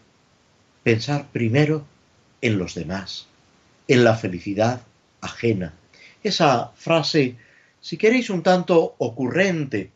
[0.83, 1.85] pensar primero
[2.41, 3.27] en los demás,
[3.87, 4.81] en la felicidad
[5.21, 5.75] ajena.
[6.23, 7.37] Esa frase
[7.81, 9.91] si queréis, un tanto ocurrente,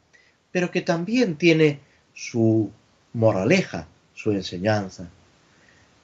[0.51, 1.81] pero que también tiene
[2.15, 2.71] su
[3.13, 5.09] moraleja, su enseñanza.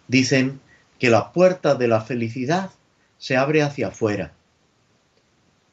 [0.08, 0.60] Dicen
[0.98, 2.70] que la puerta de la felicidad
[3.18, 4.32] se abre hacia afuera,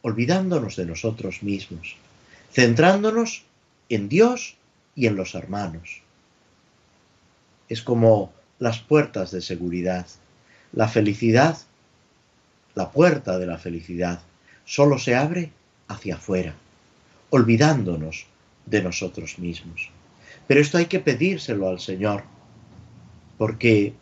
[0.01, 1.95] olvidándonos de nosotros mismos,
[2.53, 3.43] centrándonos
[3.89, 4.55] en Dios
[4.95, 6.01] y en los hermanos.
[7.69, 10.07] Es como las puertas de seguridad.
[10.71, 11.57] La felicidad,
[12.75, 14.21] la puerta de la felicidad,
[14.65, 15.51] solo se abre
[15.87, 16.55] hacia afuera,
[17.29, 18.27] olvidándonos
[18.65, 19.89] de nosotros mismos.
[20.47, 22.23] Pero esto hay que pedírselo al Señor,
[23.37, 23.93] porque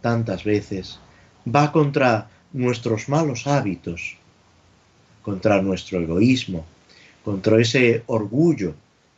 [0.00, 1.00] tantas veces
[1.46, 4.16] va contra nuestros malos hábitos,
[5.22, 6.64] contra nuestro egoísmo,
[7.24, 8.74] contra ese orgullo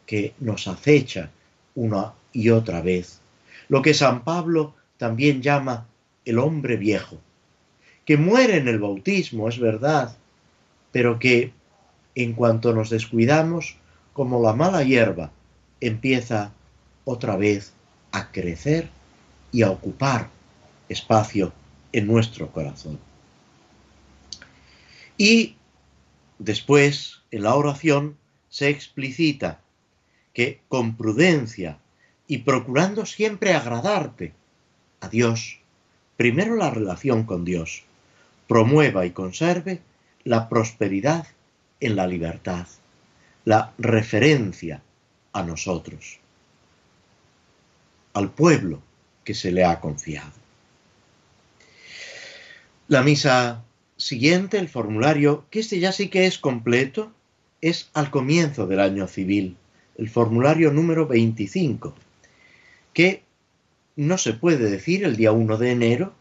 [0.06, 1.30] que nos acecha
[1.74, 3.20] una y otra vez.
[3.68, 5.86] Lo que San Pablo también llama
[6.24, 7.18] el hombre viejo,
[8.06, 10.16] que muere en el bautismo, es verdad,
[10.92, 11.52] pero que
[12.14, 13.76] en cuanto nos descuidamos,
[14.14, 15.30] como la mala hierba,
[15.80, 16.52] empieza
[17.04, 17.72] otra vez
[18.12, 18.88] a crecer
[19.52, 20.28] y a ocupar
[20.88, 21.52] espacio
[21.92, 22.98] en nuestro corazón.
[25.16, 25.56] Y
[26.38, 28.16] después, en la oración,
[28.48, 29.60] se explicita
[30.32, 31.78] que con prudencia
[32.26, 34.32] y procurando siempre agradarte
[35.00, 35.60] a Dios,
[36.16, 37.84] primero la relación con Dios,
[38.46, 39.80] promueva y conserve
[40.24, 41.26] la prosperidad
[41.80, 42.66] en la libertad,
[43.44, 44.82] la referencia
[45.38, 46.18] a nosotros,
[48.14, 48.82] al pueblo
[49.24, 50.32] que se le ha confiado.
[52.88, 53.62] La misa
[53.96, 57.12] siguiente, el formulario, que este ya sí que es completo,
[57.60, 59.56] es al comienzo del año civil,
[59.96, 61.94] el formulario número 25,
[62.92, 63.22] que
[63.96, 66.14] no se puede decir el día 1 de enero,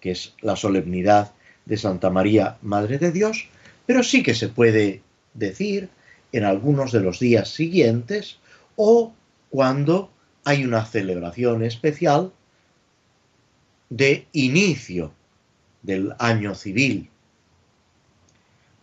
[0.00, 1.32] que es la solemnidad
[1.64, 3.48] de Santa María, Madre de Dios,
[3.86, 5.88] pero sí que se puede decir
[6.32, 8.38] en algunos de los días siguientes
[8.76, 9.12] o
[9.50, 10.10] cuando
[10.44, 12.32] hay una celebración especial
[13.90, 15.12] de inicio
[15.82, 17.10] del año civil.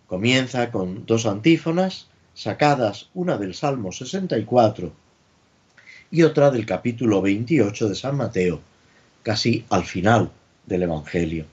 [0.08, 4.94] Comienza con dos antífonas sacadas, una del Salmo 64
[6.12, 8.62] y otra del capítulo 28 de San Mateo,
[9.24, 10.32] casi al final
[10.66, 11.46] del Evangelio.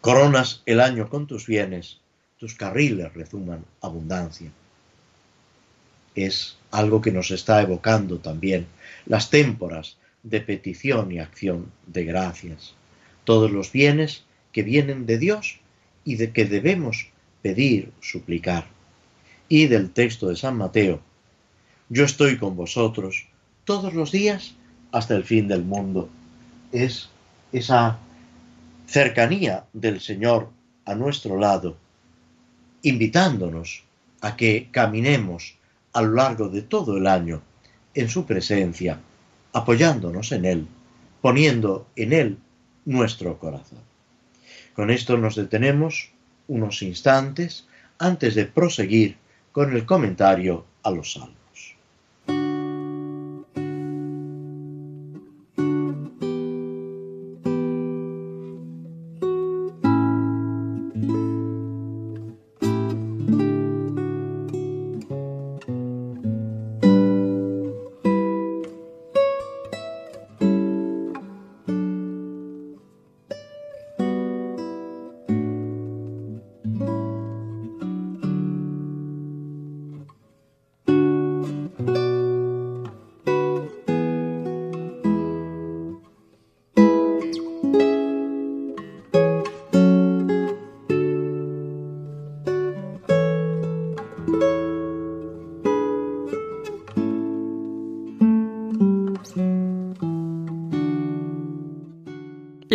[0.00, 1.98] Coronas el año con tus bienes,
[2.38, 4.50] tus carriles rezuman abundancia.
[6.14, 8.66] Es algo que nos está evocando también
[9.06, 12.74] las témporas de petición y acción de gracias
[13.24, 15.58] todos los bienes que vienen de Dios
[16.04, 17.08] y de que debemos
[17.42, 18.66] pedir, suplicar.
[19.48, 21.00] Y del texto de San Mateo,
[21.88, 23.26] yo estoy con vosotros
[23.64, 24.54] todos los días
[24.92, 26.08] hasta el fin del mundo.
[26.72, 27.08] Es
[27.52, 27.98] esa
[28.86, 30.50] cercanía del Señor
[30.84, 31.76] a nuestro lado,
[32.82, 33.84] invitándonos
[34.20, 35.56] a que caminemos
[35.94, 37.40] a lo largo de todo el año
[37.94, 39.00] en su presencia,
[39.52, 40.66] apoyándonos en Él,
[41.22, 42.38] poniendo en Él
[42.84, 43.78] nuestro corazón.
[44.74, 46.10] Con esto nos detenemos
[46.48, 47.66] unos instantes
[47.98, 49.16] antes de proseguir
[49.52, 51.43] con el comentario a los salmos.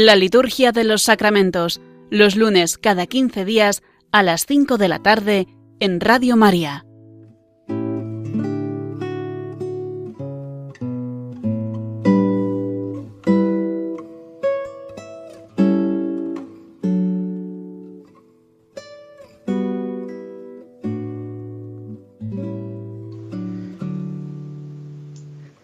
[0.10, 4.98] La liturgia de los sacramentos, los lunes cada 15 días a las 5 de la
[5.04, 5.48] tarde
[5.80, 6.84] en Radio María.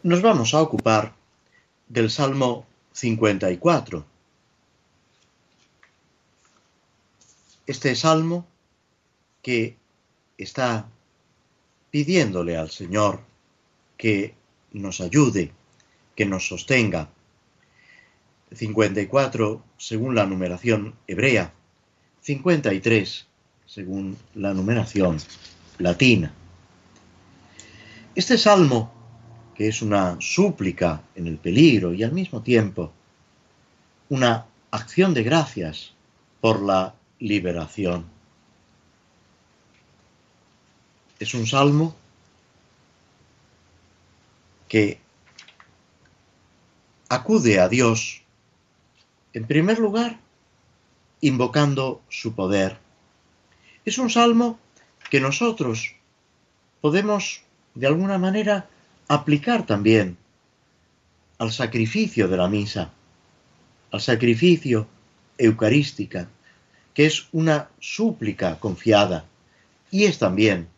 [0.03, 1.15] Nos vamos a ocupar
[1.89, 4.05] del Salmo 54
[7.67, 8.45] este salmo
[9.41, 9.77] que
[10.37, 10.87] está
[11.91, 13.21] pidiéndole al Señor
[13.97, 14.35] que
[14.73, 15.51] nos ayude,
[16.15, 17.09] que nos sostenga.
[18.51, 21.53] 54 según la numeración hebrea,
[22.21, 23.27] 53
[23.65, 25.17] según la numeración
[25.79, 26.33] latina.
[28.13, 28.93] Este salmo,
[29.55, 32.91] que es una súplica en el peligro y al mismo tiempo
[34.09, 35.93] una acción de gracias
[36.39, 38.05] por la liberación.
[41.19, 41.95] Es un salmo
[44.67, 44.99] que
[47.09, 48.21] acude a Dios,
[49.33, 50.19] en primer lugar,
[51.21, 52.77] invocando su poder.
[53.85, 54.59] Es un salmo
[55.09, 55.95] que nosotros
[56.81, 57.41] podemos,
[57.73, 58.67] de alguna manera,
[59.07, 60.17] aplicar también
[61.37, 62.91] al sacrificio de la misa,
[63.91, 64.87] al sacrificio
[65.37, 66.27] eucarística,
[66.95, 69.25] que es una súplica confiada
[69.91, 70.69] y es también,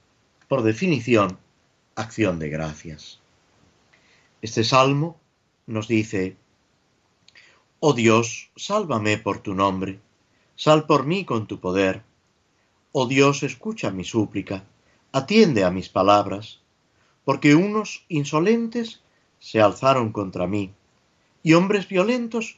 [0.50, 1.38] por definición,
[1.96, 3.20] acción de gracias.
[4.42, 5.18] Este salmo
[5.68, 6.36] nos dice,
[7.80, 10.00] Oh Dios, sálvame por tu nombre,
[10.56, 12.02] sal por mí con tu poder.
[12.92, 14.64] Oh Dios, escucha mi súplica,
[15.12, 16.60] atiende a mis palabras,
[17.26, 19.02] porque unos insolentes
[19.40, 20.74] se alzaron contra mí,
[21.44, 22.58] y hombres violentos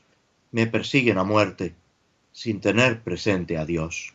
[0.52, 1.76] me persiguen a muerte,
[2.32, 4.14] sin tener presente a Dios.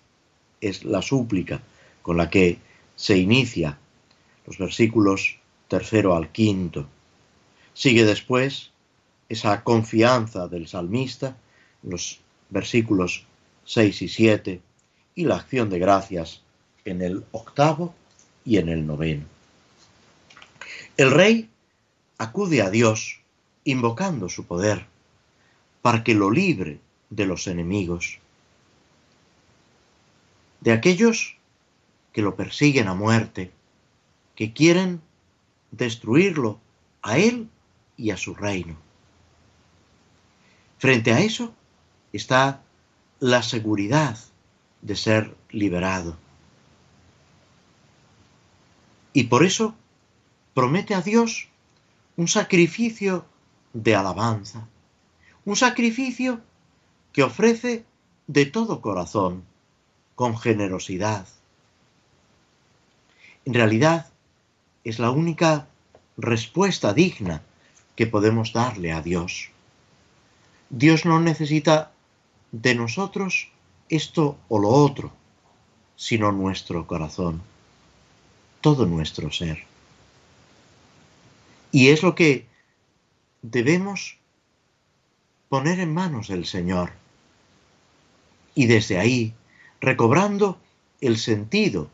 [0.60, 1.60] Es la súplica
[2.02, 2.58] con la que
[2.96, 3.78] se inicia
[4.46, 5.38] los versículos
[5.68, 6.86] tercero al quinto.
[7.72, 8.70] Sigue después
[9.28, 11.36] esa confianza del salmista,
[11.82, 13.24] los versículos
[13.64, 14.60] 6 y 7,
[15.14, 16.42] y la acción de gracias
[16.84, 17.94] en el octavo
[18.44, 19.24] y en el noveno.
[20.96, 21.48] El rey
[22.18, 23.20] acude a Dios
[23.64, 24.86] invocando su poder
[25.82, 26.78] para que lo libre
[27.14, 28.18] de los enemigos,
[30.60, 31.36] de aquellos
[32.12, 33.52] que lo persiguen a muerte,
[34.34, 35.00] que quieren
[35.70, 36.58] destruirlo
[37.02, 37.48] a él
[37.96, 38.76] y a su reino.
[40.78, 41.54] Frente a eso
[42.12, 42.62] está
[43.20, 44.18] la seguridad
[44.82, 46.16] de ser liberado.
[49.12, 49.74] Y por eso
[50.54, 51.48] promete a Dios
[52.16, 53.24] un sacrificio
[53.72, 54.66] de alabanza,
[55.44, 56.40] un sacrificio
[57.14, 57.86] que ofrece
[58.26, 59.44] de todo corazón,
[60.16, 61.26] con generosidad.
[63.44, 64.08] En realidad,
[64.82, 65.68] es la única
[66.16, 67.40] respuesta digna
[67.94, 69.50] que podemos darle a Dios.
[70.70, 71.92] Dios no necesita
[72.50, 73.48] de nosotros
[73.88, 75.12] esto o lo otro,
[75.94, 77.42] sino nuestro corazón,
[78.60, 79.64] todo nuestro ser.
[81.70, 82.46] Y es lo que
[83.42, 84.18] debemos
[85.48, 87.03] poner en manos del Señor.
[88.54, 89.34] Y desde ahí,
[89.80, 90.58] recobrando
[91.00, 91.90] el sentido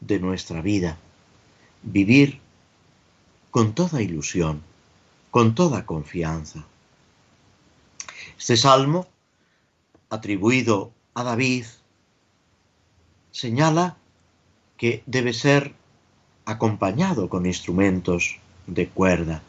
[0.00, 0.98] de nuestra vida,
[1.82, 2.40] vivir
[3.50, 4.62] con toda ilusión,
[5.30, 6.64] con toda confianza.
[8.38, 9.06] Este salmo,
[10.08, 11.66] atribuido a David,
[13.30, 13.96] señala
[14.76, 15.74] que debe ser
[16.44, 19.42] acompañado con instrumentos de cuerda.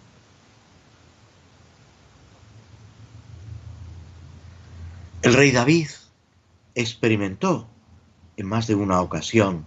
[5.22, 5.90] El rey David
[6.76, 7.68] experimentó
[8.38, 9.66] en más de una ocasión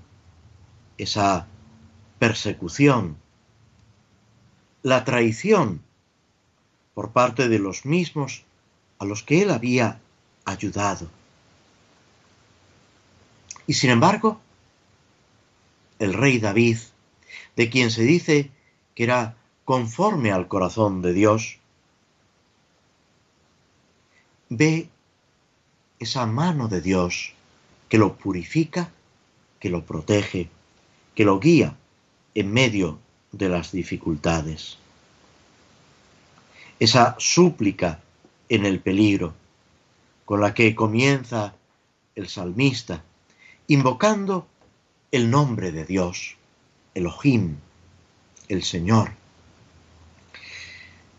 [0.98, 1.46] esa
[2.18, 3.16] persecución,
[4.82, 5.82] la traición
[6.94, 8.44] por parte de los mismos
[8.98, 10.00] a los que él había
[10.44, 11.10] ayudado.
[13.66, 14.40] Y sin embargo,
[15.98, 16.78] el rey David,
[17.56, 18.50] de quien se dice
[18.94, 21.58] que era conforme al corazón de Dios,
[24.48, 24.88] ve
[25.98, 27.32] esa mano de Dios
[27.88, 28.90] que lo purifica,
[29.60, 30.48] que lo protege,
[31.14, 31.76] que lo guía
[32.34, 32.98] en medio
[33.32, 34.78] de las dificultades.
[36.78, 38.00] Esa súplica
[38.48, 39.34] en el peligro
[40.24, 41.54] con la que comienza
[42.14, 43.02] el salmista,
[43.68, 44.46] invocando
[45.10, 46.36] el nombre de Dios,
[46.94, 47.56] Elohim,
[48.48, 49.12] el Señor.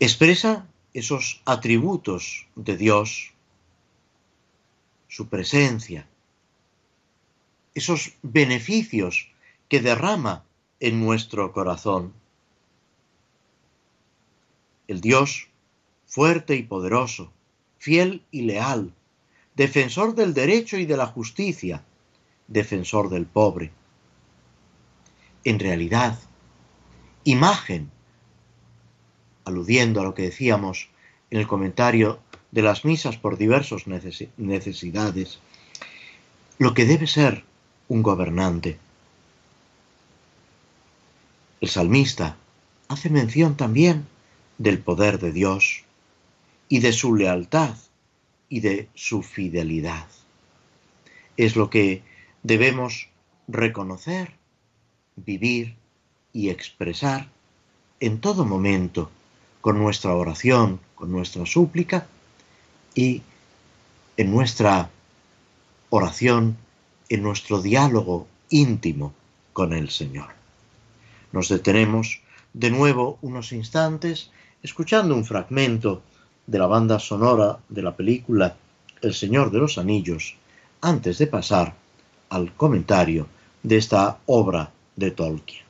[0.00, 3.32] Expresa esos atributos de Dios,
[5.16, 6.06] su presencia,
[7.74, 9.32] esos beneficios
[9.66, 10.44] que derrama
[10.78, 12.12] en nuestro corazón.
[14.86, 15.48] El Dios
[16.04, 17.32] fuerte y poderoso,
[17.78, 18.92] fiel y leal,
[19.54, 21.82] defensor del derecho y de la justicia,
[22.46, 23.72] defensor del pobre.
[25.44, 26.18] En realidad,
[27.24, 27.90] imagen,
[29.46, 30.90] aludiendo a lo que decíamos
[31.30, 32.20] en el comentario
[32.50, 35.38] de las misas por diversas necesidades,
[36.58, 37.44] lo que debe ser
[37.88, 38.78] un gobernante.
[41.60, 42.36] El salmista
[42.88, 44.06] hace mención también
[44.58, 45.84] del poder de Dios
[46.68, 47.76] y de su lealtad
[48.48, 50.06] y de su fidelidad.
[51.36, 52.02] Es lo que
[52.42, 53.08] debemos
[53.48, 54.32] reconocer,
[55.16, 55.76] vivir
[56.32, 57.28] y expresar
[58.00, 59.10] en todo momento
[59.60, 62.06] con nuestra oración, con nuestra súplica
[62.96, 63.22] y
[64.16, 64.90] en nuestra
[65.90, 66.56] oración,
[67.08, 69.12] en nuestro diálogo íntimo
[69.52, 70.30] con el Señor.
[71.30, 72.20] Nos detenemos
[72.54, 74.30] de nuevo unos instantes
[74.62, 76.02] escuchando un fragmento
[76.46, 78.56] de la banda sonora de la película
[79.02, 80.36] El Señor de los Anillos
[80.80, 81.74] antes de pasar
[82.30, 83.28] al comentario
[83.62, 85.65] de esta obra de Tolkien.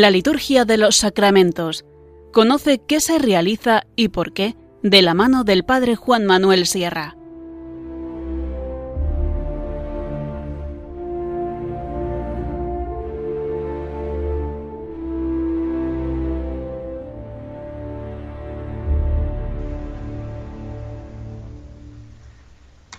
[0.00, 1.84] La liturgia de los sacramentos.
[2.32, 7.16] Conoce qué se realiza y por qué de la mano del Padre Juan Manuel Sierra.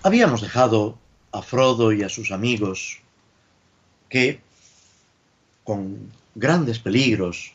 [0.02, 0.98] Habíamos dejado
[1.32, 3.00] a Frodo y a sus amigos
[4.10, 4.38] que,
[5.64, 7.52] con grandes peligros,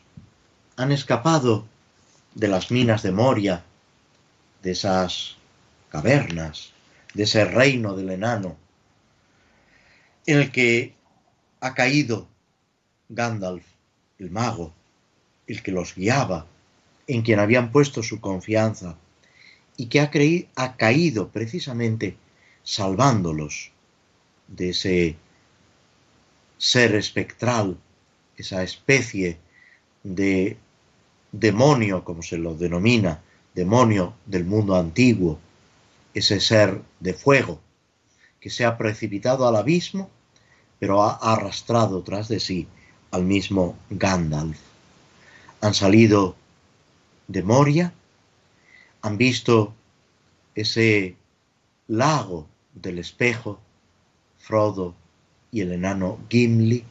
[0.78, 1.66] han escapado
[2.36, 3.64] de las minas de Moria,
[4.62, 5.38] de esas
[5.90, 6.72] cavernas,
[7.16, 8.56] de ese reino del enano,
[10.28, 10.94] en el que
[11.62, 12.28] ha caído
[13.10, 13.66] Gandalf,
[14.20, 14.72] el mago,
[15.48, 16.46] el que los guiaba,
[17.08, 18.98] en quien habían puesto su confianza,
[19.78, 20.12] y que ha,
[20.56, 22.18] ha caído precisamente
[22.64, 23.72] salvándolos
[24.48, 25.18] de ese
[26.60, 27.80] ser espectral,
[28.38, 29.38] esa especie
[30.04, 30.58] de
[31.32, 33.22] demonio, como se lo denomina,
[33.54, 35.40] demonio del mundo antiguo,
[36.14, 37.60] ese ser de fuego
[38.40, 40.10] que se ha precipitado al abismo,
[40.80, 42.68] pero ha arrastrado tras de sí
[43.12, 44.60] al mismo Gandalf.
[45.62, 46.36] Han salido
[47.28, 47.94] de Moria,
[49.02, 49.74] han visto
[50.54, 51.16] ese
[51.88, 53.60] lago del espejo,
[54.38, 54.94] Frodo
[55.52, 56.86] y el enano Gimli,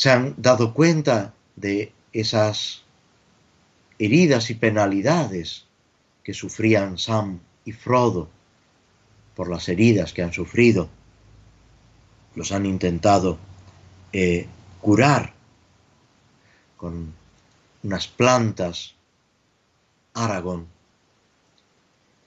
[0.00, 2.84] se han dado cuenta de esas
[3.98, 5.66] heridas y penalidades
[6.24, 8.30] que sufrían Sam y Frodo
[9.36, 10.88] por las heridas que han sufrido.
[12.34, 13.36] Los han intentado
[14.14, 14.46] eh,
[14.80, 15.34] curar
[16.78, 17.12] con
[17.82, 18.94] unas plantas
[20.14, 20.66] Aragón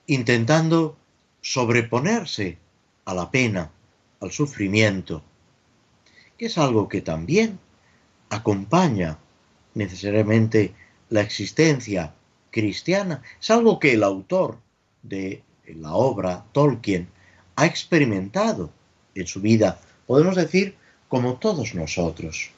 [0.06, 0.96] intentando
[1.40, 2.56] sobreponerse
[3.04, 3.72] a la pena,
[4.20, 5.24] al sufrimiento,
[6.38, 7.63] que es algo que también
[8.30, 9.18] acompaña
[9.74, 10.74] necesariamente
[11.10, 12.14] la existencia
[12.50, 14.58] cristiana, es algo que el autor
[15.02, 17.08] de la obra Tolkien
[17.56, 18.70] ha experimentado
[19.14, 20.76] en su vida, podemos decir,
[21.08, 22.50] como todos nosotros.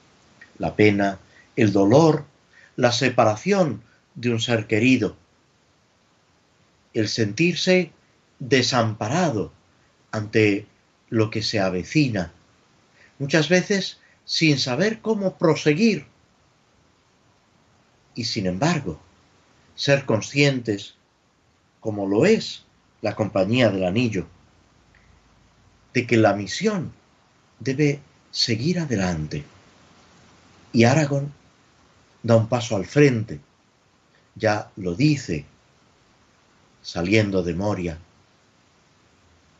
[0.58, 1.18] La pena,
[1.56, 2.24] el dolor,
[2.76, 3.82] la separación
[4.14, 5.16] de un ser querido,
[6.94, 7.90] el sentirse
[8.38, 9.52] desamparado
[10.10, 10.66] ante
[11.10, 12.32] lo que se avecina,
[13.18, 16.04] muchas veces sin saber cómo proseguir.
[18.14, 19.00] Y sin embargo,
[19.74, 20.94] ser conscientes,
[21.80, 22.64] como lo es
[23.00, 24.26] la compañía del anillo,
[25.94, 26.92] de que la misión
[27.60, 28.00] debe
[28.30, 29.44] seguir adelante.
[30.72, 31.32] Y Aragón
[32.22, 33.40] da un paso al frente,
[34.34, 35.46] ya lo dice
[36.82, 37.98] saliendo de Moria.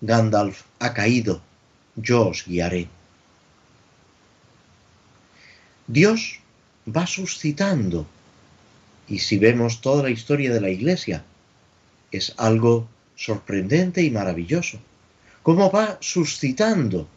[0.01, 1.41] Gandalf ha caído,
[1.97, 2.96] yo os guiaré.
[5.87, 6.41] Dios
[6.87, 8.07] va suscitando,
[9.09, 11.25] y si vemos toda la historia de la Iglesia,
[12.11, 14.81] es algo sorprendente y maravilloso.
[15.43, 17.09] Cómo va suscitando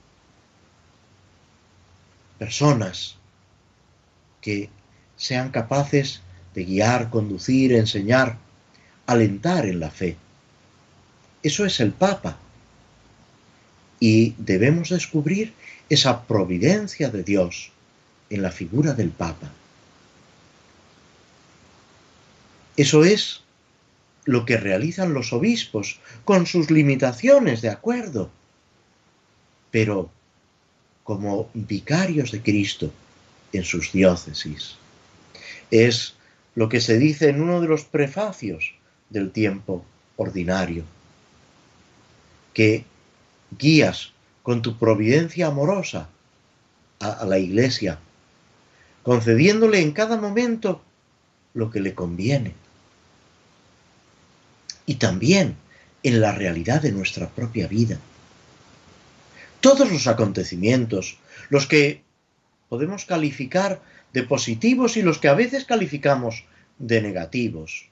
[2.37, 3.15] personas
[4.41, 4.69] que
[5.17, 6.21] sean capaces
[6.53, 8.37] de guiar, conducir, enseñar,
[9.07, 10.15] alentar en la fe.
[11.41, 12.37] Eso es el Papa.
[13.99, 15.53] Y debemos descubrir
[15.89, 17.71] esa providencia de Dios
[18.29, 19.51] en la figura del Papa.
[22.77, 23.41] Eso es
[24.25, 28.29] lo que realizan los obispos con sus limitaciones, de acuerdo,
[29.71, 30.09] pero
[31.03, 32.91] como vicarios de Cristo
[33.51, 34.75] en sus diócesis.
[35.71, 36.15] Es
[36.55, 38.75] lo que se dice en uno de los prefacios
[39.09, 39.83] del tiempo
[40.17, 40.83] ordinario,
[42.53, 42.85] que
[43.57, 44.11] guías
[44.43, 46.09] con tu providencia amorosa
[46.99, 47.99] a, la iglesia,
[49.03, 50.81] concediéndole en cada momento
[51.53, 52.53] lo que le conviene.
[54.85, 55.55] Y también
[56.03, 57.99] en la realidad de nuestra propia vida.
[59.59, 61.17] Todos los acontecimientos,
[61.49, 62.01] los que
[62.69, 63.81] podemos calificar
[64.13, 66.45] de positivos y los que a veces calificamos
[66.77, 67.89] de negativos,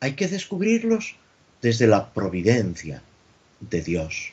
[0.00, 1.16] hay que descubrirlos
[1.62, 3.02] desde la providencia
[3.60, 4.32] de Dios.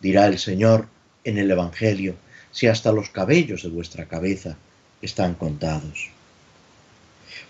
[0.00, 0.88] Dirá el Señor
[1.24, 2.14] en el Evangelio,
[2.56, 4.56] si hasta los cabellos de vuestra cabeza
[5.02, 6.08] están contados.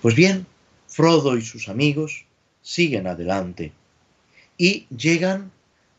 [0.03, 0.49] Pues bien,
[0.89, 2.25] Frodo y sus amigos
[2.61, 3.71] siguen adelante
[4.59, 5.53] y llegan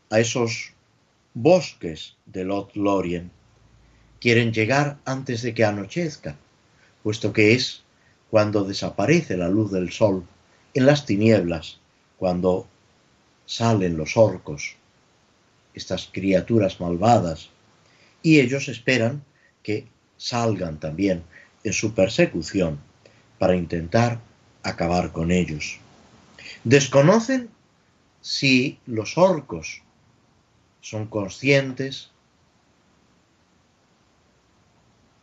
[0.10, 0.74] a esos
[1.34, 3.32] bosques de Lot Lorien.
[4.20, 6.36] Quieren llegar antes de que anochezca,
[7.01, 7.84] puesto que es
[8.30, 10.26] cuando desaparece la luz del sol
[10.74, 11.80] en las tinieblas,
[12.18, 12.68] cuando
[13.45, 14.76] salen los orcos,
[15.74, 17.51] estas criaturas malvadas,
[18.28, 19.23] y ellos esperan
[19.63, 21.23] que salgan también
[21.63, 22.78] en su persecución
[23.39, 24.19] para intentar
[24.63, 25.80] acabar con ellos.
[26.65, 27.49] Desconocen
[28.19, 29.82] si los orcos
[30.82, 32.11] son conscientes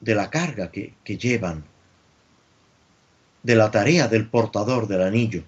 [0.00, 1.62] de la carga que, que llevan,
[3.42, 5.42] de la tarea del portador del anillo,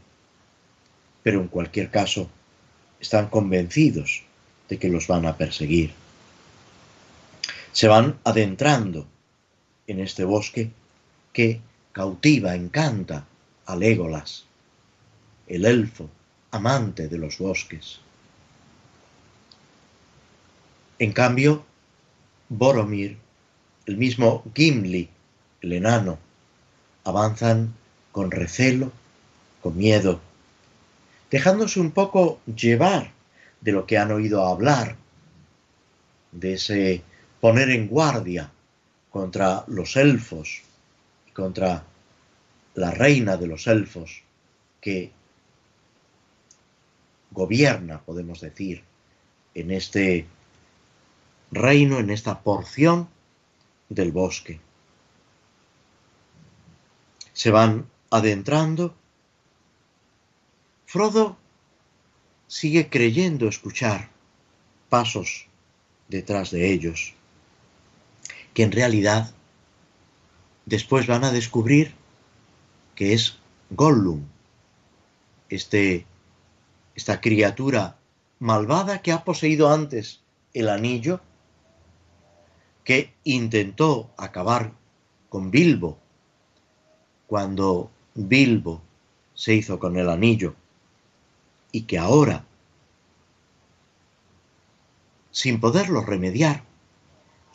[1.23, 2.29] pero en cualquier caso
[3.01, 4.25] están convencidos
[4.69, 5.95] de que los van a perseguir.
[7.77, 9.07] Se van adentrando
[9.87, 10.71] en este bosque
[11.35, 11.61] que
[11.93, 13.27] cautiva, encanta
[13.67, 14.47] a Legolas,
[15.47, 16.09] el elfo
[16.53, 18.01] amante de los bosques.
[20.99, 21.67] En cambio,
[22.49, 23.19] Boromir,
[23.85, 25.11] el mismo Gimli,
[25.61, 26.19] el enano,
[27.05, 27.75] avanzan
[28.11, 28.91] con recelo,
[29.61, 30.23] con miedo,
[31.31, 33.13] dejándose un poco llevar
[33.61, 34.97] de lo que han oído hablar,
[36.33, 37.03] de ese
[37.41, 38.51] poner en guardia
[39.11, 40.63] contra los elfos,
[41.33, 41.85] contra
[42.75, 44.23] la reina de los elfos,
[44.81, 45.11] que
[47.31, 48.83] gobierna, podemos decir,
[49.55, 50.27] en este
[51.51, 53.09] reino, en esta porción
[53.89, 54.61] del bosque.
[57.33, 58.95] Se van adentrando.
[60.87, 61.37] Frodo
[62.47, 64.09] sigue creyendo escuchar
[64.89, 65.47] pasos
[66.09, 67.15] detrás de ellos,
[68.57, 69.35] que en realidad
[70.65, 71.95] después van a descubrir
[72.95, 73.37] que es
[73.69, 74.23] Gollum,
[75.51, 76.07] este,
[76.95, 77.99] esta criatura
[78.39, 80.23] malvada que ha poseído antes
[80.55, 81.21] el anillo,
[82.83, 84.73] que intentó acabar
[85.29, 85.99] con Bilbo
[87.27, 88.81] cuando Bilbo
[89.35, 90.55] se hizo con el anillo
[91.73, 92.47] y que ahora,
[95.31, 96.65] sin poderlo remediar,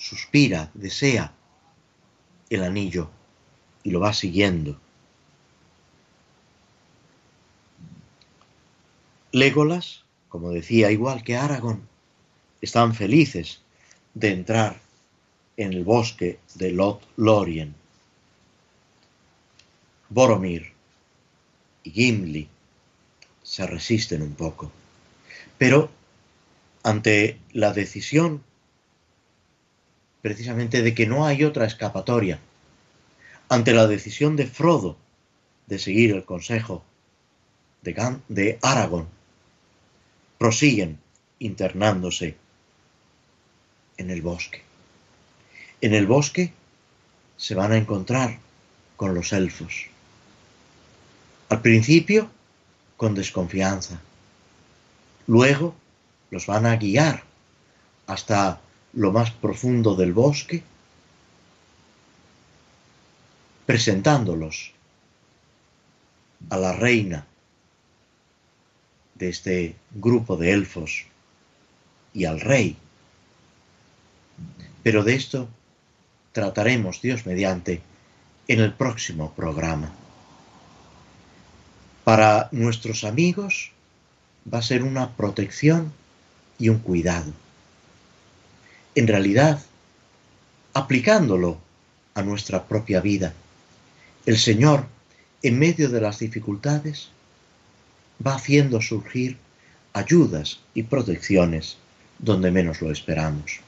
[0.01, 1.31] suspira, desea
[2.49, 3.09] el anillo
[3.83, 4.79] y lo va siguiendo.
[9.31, 11.87] Legolas, como decía, igual que Aragón,
[12.61, 13.61] están felices
[14.15, 14.81] de entrar
[15.55, 17.75] en el bosque de Lot Lorien.
[20.09, 20.73] Boromir
[21.83, 22.49] y Gimli
[23.43, 24.71] se resisten un poco.
[25.59, 25.91] Pero
[26.83, 28.43] ante la decisión
[30.21, 32.39] precisamente de que no hay otra escapatoria,
[33.49, 34.97] ante la decisión de Frodo
[35.67, 36.83] de seguir el consejo
[37.81, 39.07] de, de Aragorn,
[40.37, 40.99] prosiguen
[41.39, 42.37] internándose
[43.97, 44.61] en el bosque.
[45.81, 46.53] En el bosque
[47.37, 48.39] se van a encontrar
[48.95, 49.87] con los elfos.
[51.49, 52.29] Al principio
[53.01, 53.99] con desconfianza.
[55.25, 55.73] Luego
[56.29, 57.23] los van a guiar
[58.05, 58.61] hasta
[58.93, 60.63] lo más profundo del bosque,
[63.65, 64.73] presentándolos
[66.49, 67.25] a la reina
[69.15, 71.05] de este grupo de elfos
[72.13, 72.75] y al rey.
[74.83, 75.47] Pero de esto
[76.33, 77.81] trataremos, Dios mediante,
[78.47, 79.91] en el próximo programa.
[82.03, 83.71] Para nuestros amigos
[84.51, 85.93] va a ser una protección
[86.57, 87.31] y un cuidado.
[88.93, 89.61] En realidad,
[90.73, 91.59] aplicándolo
[92.13, 93.33] a nuestra propia vida,
[94.25, 94.85] el Señor,
[95.41, 97.09] en medio de las dificultades,
[98.25, 99.37] va haciendo surgir
[99.93, 101.77] ayudas y protecciones
[102.19, 103.61] donde menos lo esperamos.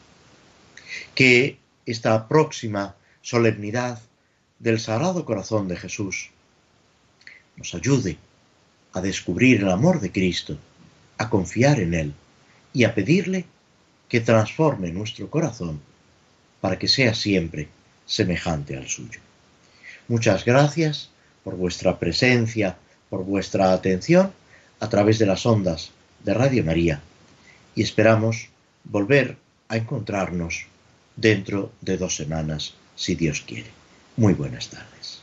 [1.16, 4.02] Que esta próxima solemnidad
[4.60, 6.30] del Sagrado Corazón de Jesús
[7.56, 8.18] nos ayude
[8.94, 10.58] a descubrir el amor de Cristo,
[11.18, 12.14] a confiar en Él
[12.74, 13.46] y a pedirle
[14.14, 15.82] que transforme nuestro corazón
[16.62, 17.68] para que sea siempre
[18.06, 19.20] semejante al suyo.
[20.08, 21.10] Muchas gracias
[21.44, 22.78] por vuestra presencia,
[23.10, 24.32] por vuestra atención
[24.80, 25.90] a través de las ondas
[26.24, 27.02] de Radio María
[27.74, 28.50] y esperamos
[28.84, 29.36] volver
[29.68, 30.68] a encontrarnos
[31.16, 33.72] dentro de dos semanas, si Dios quiere.
[34.16, 35.23] Muy buenas tardes.